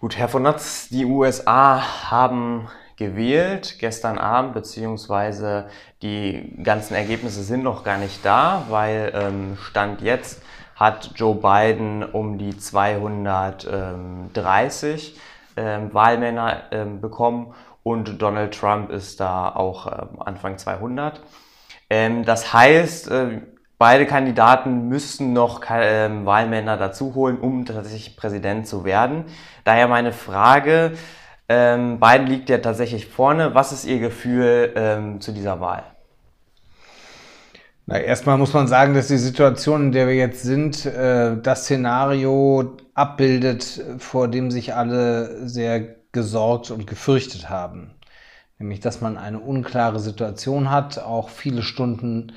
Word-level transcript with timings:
Gut, 0.00 0.16
Herr 0.16 0.28
von 0.28 0.44
Notz, 0.44 0.88
die 0.90 1.04
USA 1.04 2.08
haben 2.08 2.68
gewählt 2.94 3.78
gestern 3.80 4.16
Abend, 4.16 4.54
beziehungsweise 4.54 5.66
die 6.02 6.56
ganzen 6.62 6.94
Ergebnisse 6.94 7.42
sind 7.42 7.64
noch 7.64 7.82
gar 7.82 7.98
nicht 7.98 8.24
da, 8.24 8.62
weil 8.68 9.10
ähm, 9.12 9.58
Stand 9.60 10.00
jetzt 10.00 10.40
hat 10.76 11.10
Joe 11.16 11.34
Biden 11.34 12.04
um 12.04 12.38
die 12.38 12.56
230 12.56 15.18
ähm, 15.56 15.92
Wahlmänner 15.92 16.62
ähm, 16.70 17.00
bekommen 17.00 17.52
und 17.82 18.22
Donald 18.22 18.56
Trump 18.56 18.90
ist 18.90 19.18
da 19.18 19.48
auch 19.48 19.88
ähm, 19.88 20.22
Anfang 20.22 20.58
200. 20.58 21.20
Ähm, 21.90 22.24
das 22.24 22.52
heißt, 22.52 23.10
äh, 23.10 23.40
beide 23.78 24.06
Kandidaten 24.06 24.88
müssten 24.88 25.32
noch 25.32 25.68
äh, 25.70 26.10
Wahlmänner 26.24 26.76
dazu 26.76 27.14
holen, 27.14 27.38
um 27.38 27.64
tatsächlich 27.64 28.16
Präsident 28.16 28.66
zu 28.66 28.84
werden. 28.84 29.24
Daher 29.64 29.88
meine 29.88 30.12
Frage, 30.12 30.92
ähm, 31.48 31.98
Biden 31.98 32.26
liegt 32.26 32.50
ja 32.50 32.58
tatsächlich 32.58 33.06
vorne. 33.06 33.54
Was 33.54 33.72
ist 33.72 33.86
Ihr 33.86 34.00
Gefühl 34.00 34.72
ähm, 34.76 35.20
zu 35.20 35.32
dieser 35.32 35.60
Wahl? 35.60 35.84
Na, 37.86 37.98
erstmal 37.98 38.36
muss 38.36 38.52
man 38.52 38.66
sagen, 38.66 38.92
dass 38.92 39.08
die 39.08 39.16
Situation, 39.16 39.84
in 39.84 39.92
der 39.92 40.08
wir 40.08 40.14
jetzt 40.14 40.42
sind, 40.42 40.84
äh, 40.84 41.40
das 41.40 41.62
Szenario 41.62 42.76
abbildet, 42.92 43.82
vor 43.98 44.28
dem 44.28 44.50
sich 44.50 44.74
alle 44.74 45.48
sehr 45.48 45.96
gesorgt 46.12 46.70
und 46.70 46.86
gefürchtet 46.86 47.48
haben. 47.48 47.94
Nämlich, 48.58 48.80
dass 48.80 49.00
man 49.00 49.16
eine 49.16 49.38
unklare 49.38 50.00
Situation 50.00 50.70
hat, 50.70 50.98
auch 50.98 51.30
viele 51.30 51.62
Stunden 51.62 52.32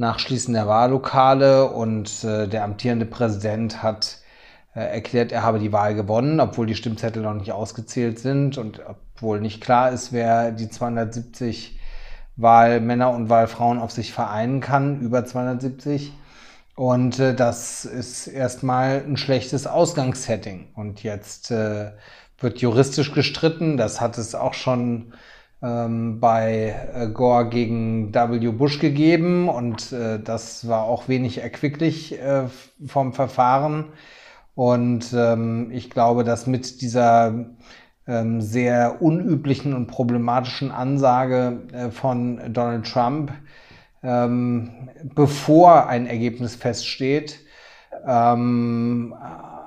nach 0.00 0.18
Schließen 0.18 0.54
der 0.54 0.66
Wahllokale 0.66 1.66
und 1.66 2.24
äh, 2.24 2.48
der 2.48 2.64
amtierende 2.64 3.04
Präsident 3.04 3.82
hat 3.82 4.16
äh, 4.74 4.80
erklärt, 4.80 5.30
er 5.30 5.42
habe 5.42 5.58
die 5.58 5.72
Wahl 5.72 5.94
gewonnen, 5.94 6.40
obwohl 6.40 6.66
die 6.66 6.74
Stimmzettel 6.74 7.22
noch 7.22 7.34
nicht 7.34 7.52
ausgezählt 7.52 8.18
sind 8.18 8.56
und 8.56 8.80
obwohl 8.88 9.42
nicht 9.42 9.60
klar 9.60 9.92
ist, 9.92 10.10
wer 10.10 10.52
die 10.52 10.70
270 10.70 11.78
Wahlmänner 12.36 13.10
und 13.10 13.28
Wahlfrauen 13.28 13.78
auf 13.78 13.92
sich 13.92 14.14
vereinen 14.14 14.60
kann, 14.60 15.00
über 15.02 15.26
270. 15.26 16.14
Und 16.76 17.18
äh, 17.18 17.34
das 17.34 17.84
ist 17.84 18.26
erstmal 18.26 19.04
ein 19.06 19.18
schlechtes 19.18 19.66
Ausgangssetting. 19.66 20.68
Und 20.74 21.02
jetzt 21.02 21.50
äh, 21.50 21.92
wird 22.38 22.62
juristisch 22.62 23.12
gestritten. 23.12 23.76
Das 23.76 24.00
hat 24.00 24.16
es 24.16 24.34
auch 24.34 24.54
schon 24.54 25.12
ähm, 25.62 26.20
bei 26.20 26.74
äh, 26.94 27.08
Gore 27.08 27.48
gegen 27.48 28.14
W. 28.14 28.50
Bush 28.50 28.78
gegeben. 28.78 29.48
Und 29.48 29.92
äh, 29.92 30.18
das 30.18 30.68
war 30.68 30.84
auch 30.84 31.08
wenig 31.08 31.38
erquicklich 31.38 32.18
äh, 32.20 32.44
vom 32.86 33.12
Verfahren. 33.12 33.86
Und 34.54 35.12
ähm, 35.14 35.70
ich 35.72 35.90
glaube, 35.90 36.24
dass 36.24 36.46
mit 36.46 36.80
dieser 36.82 37.46
ähm, 38.06 38.40
sehr 38.40 39.02
unüblichen 39.02 39.74
und 39.74 39.86
problematischen 39.86 40.70
Ansage 40.70 41.60
äh, 41.72 41.90
von 41.90 42.52
Donald 42.52 42.86
Trump, 42.86 43.32
ähm, 44.02 44.90
bevor 45.14 45.86
ein 45.86 46.06
Ergebnis 46.06 46.56
feststeht, 46.56 47.40
ähm, 48.06 49.14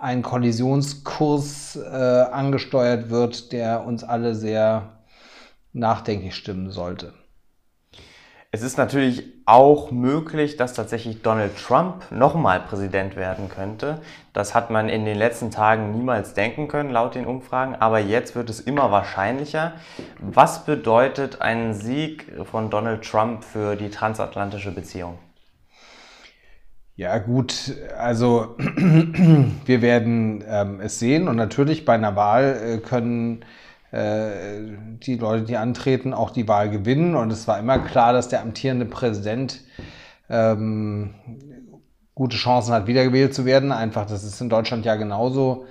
ein 0.02 0.22
Kollisionskurs 0.22 1.78
äh, 1.78 2.26
angesteuert 2.32 3.10
wird, 3.10 3.52
der 3.52 3.86
uns 3.86 4.04
alle 4.04 4.36
sehr 4.36 4.90
nachdenklich 5.74 6.36
stimmen 6.36 6.72
sollte. 6.72 7.14
Es 8.56 8.62
ist 8.62 8.78
natürlich 8.78 9.24
auch 9.48 9.90
möglich, 9.90 10.58
dass 10.58 10.76
tatsächlich 10.76 11.24
Donald 11.24 11.58
Trump 11.58 12.12
nochmal 12.12 12.60
Präsident 12.60 13.16
werden 13.16 13.50
könnte. 13.50 14.00
Das 14.32 14.54
hat 14.54 14.70
man 14.70 14.90
in 14.90 15.06
den 15.06 15.18
letzten 15.18 15.50
Tagen 15.50 15.92
niemals 15.92 16.36
denken 16.36 16.68
können, 16.68 16.92
laut 16.92 17.16
den 17.16 17.26
Umfragen, 17.26 17.74
aber 17.74 17.98
jetzt 17.98 18.36
wird 18.36 18.52
es 18.52 18.60
immer 18.60 18.92
wahrscheinlicher. 18.92 19.74
Was 20.20 20.66
bedeutet 20.66 21.42
ein 21.42 21.74
Sieg 21.74 22.32
von 22.44 22.70
Donald 22.70 23.04
Trump 23.04 23.44
für 23.44 23.76
die 23.76 23.90
transatlantische 23.90 24.72
Beziehung? 24.72 25.18
Ja 26.96 27.18
gut, 27.18 27.74
also 27.98 28.56
wir 28.58 29.82
werden 29.82 30.44
ähm, 30.48 30.80
es 30.80 31.00
sehen 31.00 31.28
und 31.28 31.38
natürlich 31.38 31.86
bei 31.86 31.96
einer 31.96 32.16
Wahl 32.16 32.62
äh, 32.64 32.78
können 32.78 33.44
die 33.94 35.16
Leute, 35.18 35.46
die 35.46 35.58
antreten, 35.58 36.14
auch 36.14 36.32
die 36.32 36.48
Wahl 36.48 36.70
gewinnen. 36.70 37.16
Und 37.16 37.32
es 37.32 37.48
war 37.48 37.60
immer 37.60 37.80
klar, 37.80 38.12
dass 38.12 38.28
der 38.28 38.42
amtierende 38.42 38.86
Präsident 38.86 39.62
ähm, 40.30 41.14
gute 42.16 42.38
Chancen 42.38 42.74
hat, 42.74 42.88
wiedergewählt 42.88 43.34
zu 43.34 43.46
werden. 43.46 43.72
Einfach, 43.72 44.06
das 44.06 44.24
ist 44.24 44.42
in 44.42 44.50
Deutschland 44.50 44.86
ja 44.86 44.96
genauso. 44.96 45.66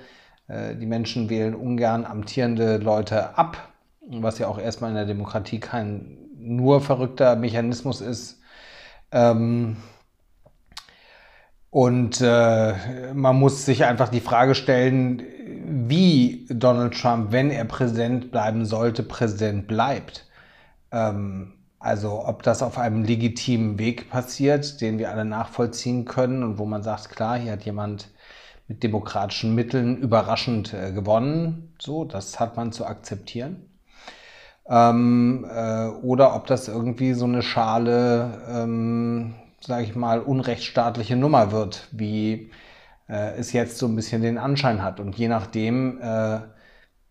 Äh, 0.47 0.75
die 0.75 0.85
Menschen 0.85 1.29
wählen 1.29 1.55
ungern 1.55 2.05
amtierende 2.05 2.77
Leute 2.77 3.37
ab, 3.37 3.57
was 4.01 4.39
ja 4.39 4.47
auch 4.47 4.59
erstmal 4.59 4.91
in 4.91 4.95
der 4.95 5.05
Demokratie 5.05 5.59
kein 5.59 6.17
nur 6.37 6.81
verrückter 6.81 7.35
Mechanismus 7.35 8.01
ist. 8.01 8.41
Ähm, 9.11 9.77
und 11.69 12.21
äh, 12.21 13.13
man 13.13 13.35
muss 13.37 13.65
sich 13.65 13.85
einfach 13.85 14.09
die 14.09 14.19
Frage 14.19 14.53
stellen, 14.53 15.23
wie 15.89 16.45
Donald 16.49 16.99
Trump, 16.99 17.31
wenn 17.31 17.49
er 17.49 17.65
Präsident 17.65 18.31
bleiben 18.31 18.65
sollte, 18.65 19.03
Präsident 19.03 19.67
bleibt. 19.67 20.27
Ähm, 20.91 21.53
also 21.79 22.25
ob 22.25 22.43
das 22.43 22.63
auf 22.63 22.77
einem 22.77 23.03
legitimen 23.03 23.77
Weg 23.77 24.09
passiert, 24.09 24.79
den 24.79 24.99
wir 24.99 25.11
alle 25.11 25.25
nachvollziehen 25.25 26.05
können 26.05 26.41
und 26.43 26.57
wo 26.57 26.65
man 26.65 26.81
sagt, 26.81 27.09
klar, 27.09 27.37
hier 27.37 27.51
hat 27.51 27.65
jemand 27.65 28.09
mit 28.67 28.83
demokratischen 28.83 29.53
Mitteln 29.53 29.97
überraschend 29.97 30.73
äh, 30.73 30.91
gewonnen. 30.93 31.73
So, 31.79 32.05
das 32.05 32.39
hat 32.39 32.55
man 32.55 32.71
zu 32.71 32.85
akzeptieren. 32.85 33.69
Ähm, 34.67 35.45
äh, 35.53 35.87
oder 35.87 36.35
ob 36.35 36.47
das 36.47 36.69
irgendwie 36.69 37.13
so 37.13 37.25
eine 37.25 37.41
Schale, 37.41 38.41
ähm, 38.47 39.35
sage 39.59 39.83
ich 39.83 39.95
mal, 39.95 40.21
unrechtsstaatliche 40.21 41.17
Nummer 41.17 41.51
wird, 41.51 41.89
wie 41.91 42.49
äh, 43.13 43.35
es 43.37 43.53
jetzt 43.53 43.77
so 43.77 43.85
ein 43.85 43.95
bisschen 43.95 44.23
den 44.23 44.37
Anschein 44.37 44.81
hat. 44.81 44.99
Und 44.99 45.15
je 45.15 45.27
nachdem 45.27 46.01
äh, 46.01 46.39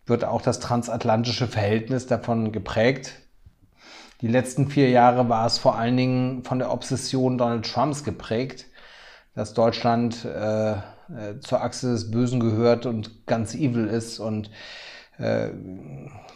wird 0.05 0.25
auch 0.25 0.41
das 0.41 0.59
transatlantische 0.59 1.47
Verhältnis 1.47 2.07
davon 2.07 2.51
geprägt. 2.51 3.21
Die 4.19 4.27
letzten 4.27 4.67
vier 4.67 4.89
Jahre 4.89 5.29
war 5.29 5.45
es 5.45 5.57
vor 5.57 5.77
allen 5.77 5.95
Dingen 5.95 6.43
von 6.43 6.59
der 6.59 6.71
Obsession 6.71 7.37
Donald 7.37 7.65
Trumps 7.65 8.03
geprägt, 8.03 8.65
dass 9.33 9.53
Deutschland 9.53 10.25
äh, 10.25 10.71
äh 10.73 10.77
zur 11.39 11.61
Achse 11.61 11.91
des 11.91 12.11
Bösen 12.11 12.39
gehört 12.39 12.85
und 12.85 13.25
ganz 13.25 13.55
evil 13.55 13.87
ist. 13.87 14.19
Und 14.19 14.51
äh, 15.17 15.49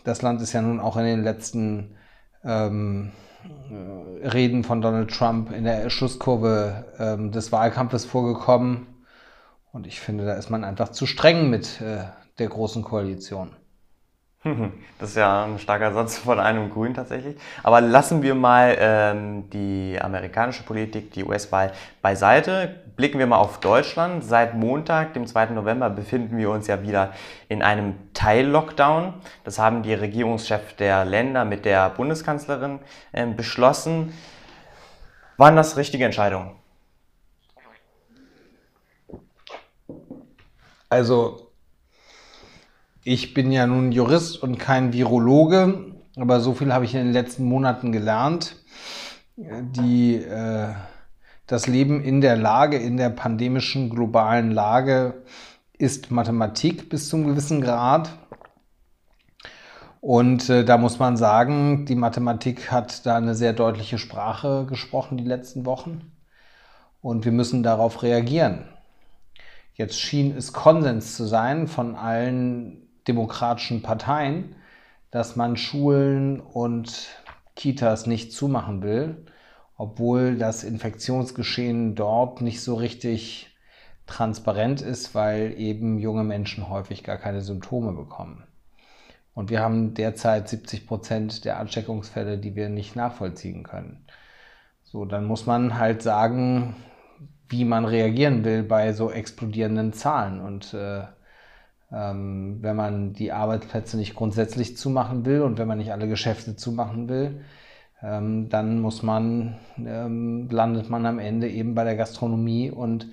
das 0.05 0.21
Land 0.21 0.41
ist 0.41 0.53
ja 0.53 0.61
nun 0.61 0.79
auch 0.79 0.95
in 0.95 1.05
den 1.05 1.23
letzten 1.23 1.95
ähm, 2.43 3.11
äh, 3.43 4.27
Reden 4.27 4.63
von 4.63 4.81
Donald 4.81 5.11
Trump 5.11 5.51
in 5.51 5.65
der 5.65 5.89
Schusskurve 5.89 6.85
ähm, 6.99 7.31
des 7.31 7.51
Wahlkampfes 7.51 8.05
vorgekommen. 8.05 8.96
Und 9.77 9.85
ich 9.85 9.99
finde, 9.99 10.25
da 10.25 10.33
ist 10.33 10.49
man 10.49 10.63
einfach 10.63 10.89
zu 10.89 11.05
streng 11.05 11.51
mit 11.51 11.81
äh, 11.81 11.99
der 12.39 12.47
großen 12.47 12.81
Koalition. 12.81 13.51
Das 14.99 15.09
ist 15.09 15.17
ja 15.17 15.45
ein 15.45 15.59
starker 15.59 15.93
Satz 15.93 16.17
von 16.17 16.39
einem 16.39 16.71
Grün 16.71 16.95
tatsächlich. 16.95 17.35
Aber 17.61 17.79
lassen 17.79 18.23
wir 18.23 18.33
mal 18.33 18.75
ähm, 18.79 19.47
die 19.51 19.95
amerikanische 20.01 20.63
Politik, 20.63 21.11
die 21.11 21.23
US-Wahl 21.23 21.73
beiseite. 22.01 22.81
Blicken 22.95 23.19
wir 23.19 23.27
mal 23.27 23.37
auf 23.37 23.59
Deutschland. 23.59 24.23
Seit 24.23 24.55
Montag, 24.55 25.13
dem 25.13 25.27
2. 25.27 25.51
November, 25.51 25.91
befinden 25.91 26.37
wir 26.37 26.49
uns 26.49 26.65
ja 26.65 26.81
wieder 26.81 27.11
in 27.47 27.61
einem 27.61 27.93
Teil-Lockdown. 28.15 29.13
Das 29.43 29.59
haben 29.59 29.83
die 29.83 29.93
Regierungschefs 29.93 30.77
der 30.77 31.05
Länder 31.05 31.45
mit 31.45 31.65
der 31.65 31.91
Bundeskanzlerin 31.91 32.79
äh, 33.11 33.27
beschlossen. 33.27 34.11
Waren 35.37 35.55
das 35.55 35.77
richtige 35.77 36.05
Entscheidungen? 36.05 36.56
Also, 40.89 41.51
ich 43.03 43.33
bin 43.33 43.51
ja 43.51 43.67
nun 43.67 43.91
Jurist 43.91 44.41
und 44.41 44.57
kein 44.57 44.93
Virologe, 44.93 45.95
aber 46.15 46.39
so 46.39 46.53
viel 46.53 46.73
habe 46.73 46.85
ich 46.85 46.93
in 46.93 47.05
den 47.05 47.13
letzten 47.13 47.45
Monaten 47.45 47.91
gelernt. 47.91 48.55
Die, 49.37 50.15
äh, 50.15 50.73
das 51.45 51.67
Leben 51.67 52.03
in 52.03 52.21
der 52.21 52.35
Lage, 52.35 52.77
in 52.77 52.97
der 52.97 53.09
pandemischen 53.09 53.89
globalen 53.89 54.51
Lage 54.51 55.23
ist 55.77 56.09
Mathematik 56.09 56.89
bis 56.89 57.07
zum 57.07 57.27
gewissen 57.27 57.61
Grad. 57.61 58.09
Und 60.01 60.49
äh, 60.49 60.65
da 60.65 60.77
muss 60.77 60.99
man 60.99 61.17
sagen, 61.17 61.85
die 61.85 61.95
Mathematik 61.95 62.71
hat 62.71 63.05
da 63.05 63.15
eine 63.17 63.35
sehr 63.35 63.53
deutliche 63.53 63.97
Sprache 63.97 64.65
gesprochen 64.67 65.17
die 65.17 65.23
letzten 65.23 65.65
Wochen. 65.65 66.11
Und 67.01 67.25
wir 67.25 67.31
müssen 67.31 67.61
darauf 67.61 68.03
reagieren. 68.03 68.65
Jetzt 69.77 69.99
schien 69.99 70.35
es 70.35 70.53
Konsens 70.53 71.15
zu 71.15 71.25
sein 71.25 71.67
von 71.67 71.93
allen 71.93 72.87
demokratischen 73.07 73.83
Parteien, 73.83 74.55
dass 75.11 75.35
man 75.35 75.55
Schulen 75.55 76.39
und 76.39 77.09
Kitas 77.55 78.07
nicht 78.07 78.33
zumachen 78.33 78.81
will, 78.81 79.27
obwohl 79.77 80.35
das 80.35 80.63
Infektionsgeschehen 80.63 81.93
dort 81.93 82.41
nicht 82.41 82.61
so 82.61 82.73
richtig 82.73 83.55
transparent 84.07 84.81
ist, 84.81 85.13
weil 85.13 85.53
eben 85.59 85.99
junge 85.99 86.23
Menschen 86.23 86.69
häufig 86.69 87.03
gar 87.03 87.17
keine 87.17 87.41
Symptome 87.41 87.93
bekommen. 87.93 88.45
Und 89.35 89.51
wir 89.51 89.61
haben 89.61 89.93
derzeit 89.93 90.49
70 90.49 90.87
Prozent 90.87 91.45
der 91.45 91.59
Ansteckungsfälle, 91.59 92.39
die 92.39 92.55
wir 92.55 92.69
nicht 92.69 92.95
nachvollziehen 92.95 93.61
können. 93.61 94.07
So, 94.83 95.05
dann 95.05 95.25
muss 95.25 95.45
man 95.45 95.77
halt 95.77 96.01
sagen, 96.01 96.75
wie 97.49 97.65
man 97.65 97.85
reagieren 97.85 98.43
will 98.43 98.63
bei 98.63 98.93
so 98.93 99.11
explodierenden 99.11 99.93
Zahlen. 99.93 100.41
Und 100.41 100.73
äh, 100.73 101.03
ähm, 101.91 102.57
wenn 102.61 102.75
man 102.75 103.13
die 103.13 103.31
Arbeitsplätze 103.31 103.97
nicht 103.97 104.15
grundsätzlich 104.15 104.77
zumachen 104.77 105.25
will 105.25 105.41
und 105.41 105.57
wenn 105.57 105.67
man 105.67 105.77
nicht 105.77 105.91
alle 105.91 106.07
Geschäfte 106.07 106.55
zumachen 106.55 107.07
will, 107.07 107.41
ähm, 108.03 108.49
dann 108.49 108.79
muss 108.79 109.03
man, 109.03 109.57
ähm, 109.77 110.49
landet 110.49 110.89
man 110.89 111.05
am 111.05 111.19
Ende 111.19 111.49
eben 111.49 111.75
bei 111.75 111.83
der 111.83 111.95
Gastronomie 111.95 112.69
und 112.69 113.07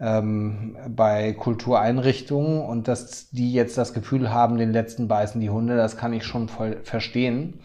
ähm, 0.00 0.76
bei 0.88 1.32
Kultureinrichtungen 1.32 2.62
und 2.62 2.88
dass 2.88 3.30
die 3.30 3.52
jetzt 3.52 3.78
das 3.78 3.94
Gefühl 3.94 4.30
haben, 4.30 4.56
den 4.56 4.72
letzten 4.72 5.08
beißen 5.08 5.40
die 5.40 5.50
Hunde, 5.50 5.76
das 5.76 5.96
kann 5.96 6.12
ich 6.12 6.24
schon 6.24 6.48
voll 6.48 6.80
verstehen. 6.82 7.60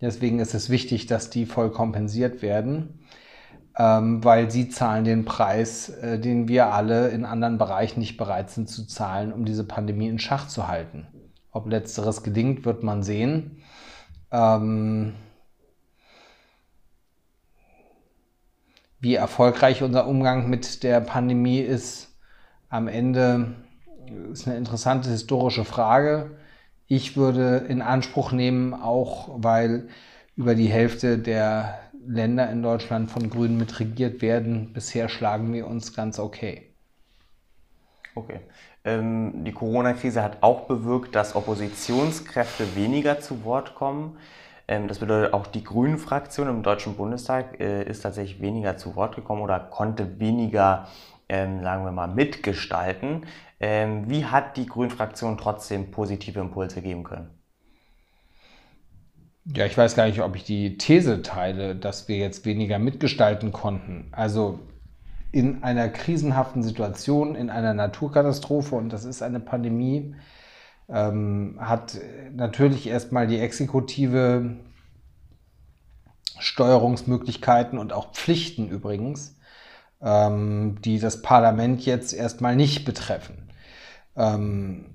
Deswegen 0.00 0.38
ist 0.38 0.54
es 0.54 0.70
wichtig, 0.70 1.06
dass 1.06 1.30
die 1.30 1.46
voll 1.46 1.70
kompensiert 1.70 2.42
werden, 2.42 3.00
weil 4.22 4.50
sie 4.50 4.68
zahlen 4.68 5.04
den 5.04 5.24
Preis, 5.24 5.88
äh, 5.88 6.18
den 6.18 6.48
wir 6.48 6.72
alle 6.72 7.08
in 7.08 7.24
anderen 7.24 7.58
Bereichen 7.58 8.00
nicht 8.00 8.16
bereit 8.16 8.50
sind 8.50 8.68
zu 8.68 8.86
zahlen, 8.86 9.32
um 9.32 9.44
diese 9.44 9.64
Pandemie 9.64 10.08
in 10.08 10.18
Schach 10.18 10.46
zu 10.46 10.68
halten. 10.68 11.06
Ob 11.50 11.68
letzteres 11.68 12.22
gelingt, 12.22 12.64
wird 12.64 12.82
man 12.82 13.02
sehen. 13.02 13.62
Ähm, 14.30 15.14
wie 19.00 19.14
erfolgreich 19.14 19.82
unser 19.82 20.06
Umgang 20.06 20.48
mit 20.48 20.82
der 20.82 21.00
Pandemie 21.00 21.60
ist, 21.60 22.16
am 22.70 22.88
Ende 22.88 23.54
ist 24.32 24.46
eine 24.46 24.56
interessante 24.56 25.10
historische 25.10 25.64
Frage. 25.64 26.38
Ich 26.86 27.16
würde 27.16 27.58
in 27.68 27.82
Anspruch 27.82 28.32
nehmen, 28.32 28.74
auch 28.74 29.28
weil 29.36 29.88
über 30.36 30.54
die 30.54 30.68
Hälfte 30.68 31.18
der 31.18 31.78
Länder 32.06 32.50
in 32.50 32.62
Deutschland 32.62 33.10
von 33.10 33.30
Grünen 33.30 33.58
mitregiert 33.58 34.22
werden. 34.22 34.72
Bisher 34.72 35.08
schlagen 35.08 35.52
wir 35.52 35.66
uns 35.66 35.94
ganz 35.94 36.18
okay. 36.18 36.74
Okay. 38.14 38.40
Ähm, 38.84 39.44
die 39.44 39.52
Corona-Krise 39.52 40.22
hat 40.22 40.42
auch 40.42 40.66
bewirkt, 40.66 41.14
dass 41.14 41.34
Oppositionskräfte 41.34 42.76
weniger 42.76 43.20
zu 43.20 43.44
Wort 43.44 43.74
kommen. 43.74 44.18
Ähm, 44.68 44.88
das 44.88 44.98
bedeutet, 44.98 45.32
auch 45.32 45.46
die 45.46 45.64
Grünen-Fraktion 45.64 46.48
im 46.48 46.62
Deutschen 46.62 46.96
Bundestag 46.96 47.60
äh, 47.60 47.84
ist 47.84 48.02
tatsächlich 48.02 48.40
weniger 48.40 48.76
zu 48.76 48.94
Wort 48.96 49.16
gekommen 49.16 49.42
oder 49.42 49.58
konnte 49.58 50.20
weniger, 50.20 50.88
ähm, 51.28 51.62
sagen 51.62 51.84
wir 51.84 51.92
mal, 51.92 52.08
mitgestalten. 52.08 53.26
Ähm, 53.60 54.08
wie 54.08 54.26
hat 54.26 54.56
die 54.56 54.66
Grünen-Fraktion 54.66 55.38
trotzdem 55.38 55.90
positive 55.90 56.40
Impulse 56.40 56.82
geben 56.82 57.04
können? 57.04 57.30
Ja, 59.46 59.66
ich 59.66 59.76
weiß 59.76 59.94
gar 59.94 60.06
nicht, 60.06 60.22
ob 60.22 60.36
ich 60.36 60.44
die 60.44 60.78
These 60.78 61.20
teile, 61.22 61.76
dass 61.76 62.08
wir 62.08 62.16
jetzt 62.16 62.46
weniger 62.46 62.78
mitgestalten 62.78 63.52
konnten. 63.52 64.08
Also 64.12 64.60
in 65.32 65.62
einer 65.62 65.88
krisenhaften 65.88 66.62
Situation, 66.62 67.34
in 67.34 67.50
einer 67.50 67.74
Naturkatastrophe, 67.74 68.74
und 68.74 68.90
das 68.90 69.04
ist 69.04 69.22
eine 69.22 69.40
Pandemie, 69.40 70.14
ähm, 70.88 71.58
hat 71.60 71.98
natürlich 72.32 72.86
erstmal 72.86 73.26
die 73.26 73.38
Exekutive 73.38 74.56
Steuerungsmöglichkeiten 76.38 77.78
und 77.78 77.92
auch 77.92 78.12
Pflichten 78.12 78.68
übrigens, 78.68 79.36
ähm, 80.00 80.80
die 80.82 80.98
das 80.98 81.20
Parlament 81.20 81.84
jetzt 81.84 82.14
erstmal 82.14 82.56
nicht 82.56 82.84
betreffen. 82.84 83.50
Ähm, 84.16 84.93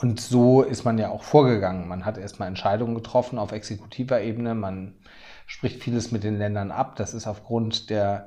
und 0.00 0.20
so 0.20 0.62
ist 0.62 0.84
man 0.84 0.98
ja 0.98 1.10
auch 1.10 1.22
vorgegangen. 1.22 1.88
Man 1.88 2.04
hat 2.04 2.18
erstmal 2.18 2.48
Entscheidungen 2.48 2.94
getroffen 2.94 3.38
auf 3.38 3.52
exekutiver 3.52 4.20
Ebene. 4.22 4.54
Man 4.54 4.94
spricht 5.46 5.82
vieles 5.82 6.10
mit 6.12 6.24
den 6.24 6.38
Ländern 6.38 6.70
ab. 6.70 6.96
Das 6.96 7.14
ist 7.14 7.26
aufgrund 7.26 7.90
der 7.90 8.26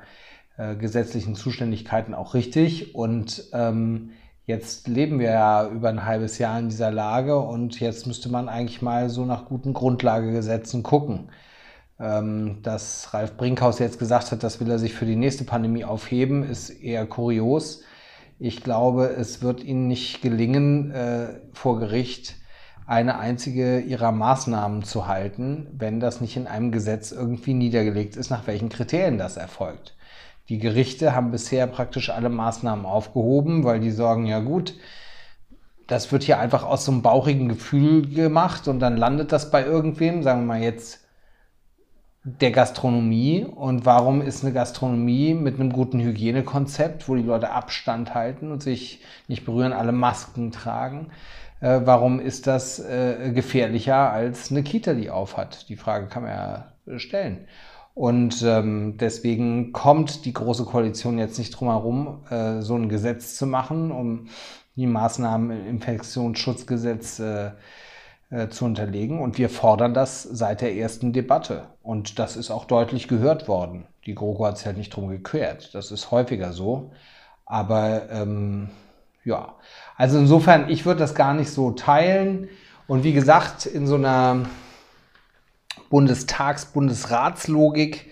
äh, 0.57 0.75
gesetzlichen 0.75 1.35
Zuständigkeiten 1.35 2.13
auch 2.13 2.33
richtig. 2.33 2.95
Und 2.95 3.44
ähm, 3.53 4.12
Jetzt 4.47 4.88
leben 4.88 5.19
wir 5.19 5.31
ja 5.31 5.68
über 5.69 5.89
ein 5.89 6.06
halbes 6.06 6.38
Jahr 6.38 6.57
in 6.57 6.69
dieser 6.69 6.89
Lage 6.89 7.38
und 7.38 7.81
jetzt 7.81 8.07
müsste 8.07 8.29
man 8.29 8.47
eigentlich 8.47 8.81
mal 8.81 9.09
so 9.09 9.25
nach 9.25 9.45
guten 9.45 9.74
Grundlagegesetzen 9.74 10.83
gucken. 10.83 11.31
Ähm, 12.00 12.62
dass 12.63 13.13
Ralf 13.13 13.35
Brinkhaus 13.35 13.79
jetzt 13.79 14.00
gesagt 14.00 14.31
hat, 14.31 14.44
das 14.44 14.62
will 14.62 14.69
er 14.71 14.79
sich 14.79 14.94
für 14.94 15.06
die 15.06 15.18
nächste 15.18 15.44
Pandemie 15.44 15.83
aufheben, 15.83 16.44
ist 16.44 16.69
eher 16.69 17.06
kurios. 17.06 17.83
Ich 18.39 18.63
glaube, 18.63 19.16
es 19.18 19.42
wird 19.42 19.63
Ihnen 19.63 19.88
nicht 19.88 20.22
gelingen, 20.22 20.92
äh, 20.92 21.39
vor 21.54 21.80
Gericht 21.80 22.36
eine 22.86 23.18
einzige 23.19 23.80
Ihrer 23.80 24.12
Maßnahmen 24.12 24.84
zu 24.84 25.07
halten, 25.07 25.68
wenn 25.78 26.00
das 26.00 26.22
nicht 26.22 26.38
in 26.38 26.48
einem 26.48 26.72
Gesetz 26.72 27.12
irgendwie 27.12 27.54
niedergelegt 27.54 28.16
ist, 28.16 28.30
nach 28.30 28.48
welchen 28.48 28.69
Kriterien 28.69 29.18
das 29.18 29.38
erfolgt. 29.38 29.95
Die 30.50 30.60
Gerichte 30.60 31.13
haben 31.13 31.31
bisher 31.31 31.68
praktisch 31.68 32.10
alle 32.10 32.30
Maßnahmen 32.30 32.86
aufgehoben, 32.86 33.66
weil 33.66 33.81
die 33.81 33.92
sagen, 33.92 34.25
ja 34.25 34.39
gut, 34.39 34.75
das 35.88 36.12
wird 36.12 36.24
hier 36.24 36.39
einfach 36.39 36.63
aus 36.63 36.86
so 36.86 36.92
einem 36.92 37.01
bauchigen 37.01 37.50
Gefühl 37.50 38.07
gemacht 38.07 38.68
und 38.68 38.80
dann 38.80 38.98
landet 38.98 39.31
das 39.31 39.51
bei 39.51 39.66
irgendwem, 39.66 40.22
sagen 40.22 40.42
wir 40.42 40.48
mal 40.48 40.62
jetzt 40.62 41.06
der 42.27 42.51
Gastronomie. 42.51 43.45
Und 43.45 43.85
warum 43.85 44.21
ist 44.21 44.44
eine 44.44 44.53
Gastronomie 44.53 45.33
mit 45.33 45.59
einem 45.59 45.71
guten 45.71 46.00
Hygienekonzept, 46.00 47.07
wo 47.07 47.15
die 47.15 47.24
Leute 47.24 47.51
Abstand 47.51 48.13
halten 48.13 48.51
und 48.51 48.62
sich 48.62 49.01
nicht 49.27 49.45
berühren, 49.45 49.74
alle 49.74 49.94
Masken 49.94 50.51
tragen, 50.51 51.07
äh, 51.62 51.81
warum 51.85 52.19
ist 52.19 52.45
das 52.45 52.79
äh, 52.79 53.31
gefährlicher 53.33 54.12
als 54.12 54.51
eine 54.51 54.63
Kita, 54.63 54.94
die 54.94 55.09
aufhat? 55.09 55.69
Die 55.69 55.77
Frage 55.77 56.07
kann 56.07 56.24
man 56.24 56.31
ja 56.31 56.97
stellen. 56.97 57.47
Und 57.94 58.44
ähm, 58.44 58.97
deswegen 59.00 59.71
kommt 59.71 60.25
die 60.25 60.33
Große 60.33 60.65
Koalition 60.65 61.18
jetzt 61.18 61.39
nicht 61.39 61.51
drum 61.51 61.69
herum, 61.69 62.19
äh, 62.29 62.62
so 62.62 62.75
ein 62.75 62.89
Gesetz 62.89 63.35
zu 63.38 63.47
machen, 63.47 63.91
um 63.91 64.27
die 64.75 64.85
Maßnahmen 64.85 65.50
im 65.50 65.68
Infektionsschutzgesetz 65.68 67.19
äh, 67.19 67.51
zu 68.50 68.65
unterlegen. 68.65 69.19
Und 69.19 69.38
wir 69.38 69.50
fordern 69.50 69.94
das 69.94 70.24
seit 70.24 70.62
der 70.62 70.75
ersten 70.75 71.13
Debatte. 71.13 71.68
Und 71.81 72.19
das 72.19 72.35
ist 72.35 72.51
auch 72.51 72.65
deutlich 72.65 73.07
gehört 73.07 73.47
worden. 73.47 73.85
Die 74.06 74.15
GroKo 74.15 74.45
hat 74.45 74.57
sich 74.57 74.65
halt 74.65 74.77
nicht 74.77 74.95
drum 74.95 75.07
gekehrt. 75.07 75.74
Das 75.74 75.91
ist 75.91 76.12
häufiger 76.12 76.51
so. 76.51 76.91
Aber 77.45 78.09
ähm, 78.12 78.69
ja, 79.24 79.56
also 79.95 80.18
insofern, 80.18 80.69
ich 80.69 80.85
würde 80.85 81.00
das 81.00 81.15
gar 81.15 81.34
nicht 81.34 81.51
so 81.51 81.72
teilen. 81.72 82.50
Und 82.88 83.03
wie 83.03 83.13
gesagt, 83.13 83.65
in 83.65 83.88
so 83.88 83.96
einer 83.96 84.46
Bundestags-, 85.89 86.65
Bundesratslogik. 86.65 88.10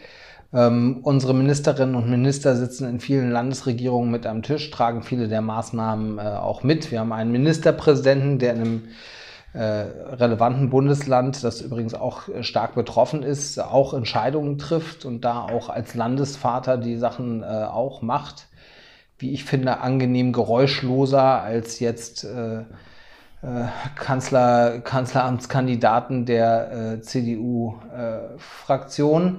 Ähm, 0.53 0.99
unsere 1.03 1.33
Ministerinnen 1.33 1.95
und 1.95 2.09
Minister 2.09 2.55
sitzen 2.55 2.87
in 2.87 3.01
vielen 3.01 3.31
Landesregierungen 3.31 4.09
mit 4.09 4.25
am 4.25 4.41
Tisch, 4.41 4.71
tragen 4.71 5.03
viele 5.03 5.27
der 5.27 5.41
Maßnahmen 5.41 6.17
äh, 6.17 6.21
auch 6.21 6.63
mit. 6.63 6.91
Wir 6.91 7.01
haben 7.01 7.11
einen 7.11 7.31
Ministerpräsidenten, 7.33 8.39
der 8.39 8.53
in 8.53 8.61
einem 8.61 8.77
äh, 8.77 8.89
relevanten 9.57 10.69
Bundesland, 10.69 11.43
das 11.43 11.61
übrigens 11.61 11.93
auch 11.93 12.27
äh, 12.27 12.43
stark 12.43 12.75
betroffen 12.75 13.23
ist, 13.23 13.59
auch 13.59 13.93
Entscheidungen 13.93 14.57
trifft 14.57 15.05
und 15.05 15.21
da 15.21 15.41
auch 15.41 15.69
als 15.69 15.95
Landesvater 15.95 16.77
die 16.77 16.97
Sachen 16.97 17.43
äh, 17.43 17.45
auch 17.45 18.01
macht. 18.01 18.47
Wie 19.17 19.31
ich 19.31 19.45
finde, 19.45 19.79
angenehm 19.79 20.33
geräuschloser 20.33 21.41
als 21.41 21.79
jetzt 21.79 22.25
äh, 22.25 22.63
äh, 23.45 23.67
Kanzler, 23.95 24.81
Kanzleramtskandidaten 24.81 26.25
der 26.25 26.71
äh, 26.71 27.01
CDU-Fraktion. 27.01 29.27
Äh, 29.27 29.31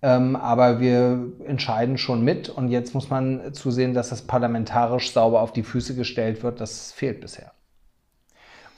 ähm, 0.00 0.36
aber 0.36 0.78
wir 0.78 1.32
entscheiden 1.46 1.98
schon 1.98 2.22
mit 2.22 2.48
und 2.48 2.68
jetzt 2.68 2.94
muss 2.94 3.10
man 3.10 3.52
zusehen, 3.52 3.94
dass 3.94 4.10
das 4.10 4.22
parlamentarisch 4.22 5.12
sauber 5.12 5.40
auf 5.40 5.52
die 5.52 5.64
Füße 5.64 5.94
gestellt 5.94 6.42
wird. 6.42 6.60
Das 6.60 6.92
fehlt 6.92 7.20
bisher. 7.20 7.52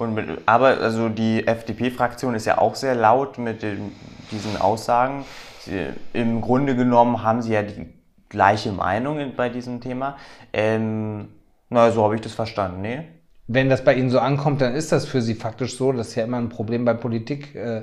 Und 0.01 0.15
mit, 0.15 0.27
aber 0.47 0.79
also 0.81 1.09
die 1.09 1.47
FDP-Fraktion 1.47 2.35
ist 2.35 2.47
ja 2.47 2.59
auch 2.59 2.75
sehr 2.75 2.95
laut 2.95 3.39
mit 3.39 3.63
den, 3.63 3.93
diesen 4.31 4.57
Aussagen. 4.57 5.25
Sie, 5.61 5.87
Im 6.15 6.41
Grunde 6.41 6.75
genommen 6.75 7.23
haben 7.23 7.43
sie 7.43 7.53
ja 7.53 7.63
die 7.63 7.87
gleiche 8.29 8.73
Meinung 8.73 9.35
bei 9.37 9.51
diesem 9.51 9.81
Thema. 9.81 10.17
Ähm, 10.53 11.29
na, 11.69 11.91
so 11.91 12.03
habe 12.03 12.15
ich 12.15 12.23
das 12.23 12.33
verstanden, 12.33 12.81
ne? 12.81 13.05
wenn 13.53 13.69
das 13.69 13.83
bei 13.83 13.95
Ihnen 13.95 14.11
so 14.11 14.21
ankommt, 14.21 14.61
dann 14.61 14.77
ist 14.77 14.93
das 14.93 15.07
für 15.07 15.21
Sie 15.21 15.35
faktisch 15.35 15.77
so. 15.77 15.91
Das 15.91 16.09
ist 16.09 16.15
ja 16.15 16.23
immer 16.23 16.37
ein 16.37 16.51
Problem 16.51 16.85
bei 16.85 16.95
Politik. 16.95 17.55
Äh, 17.57 17.83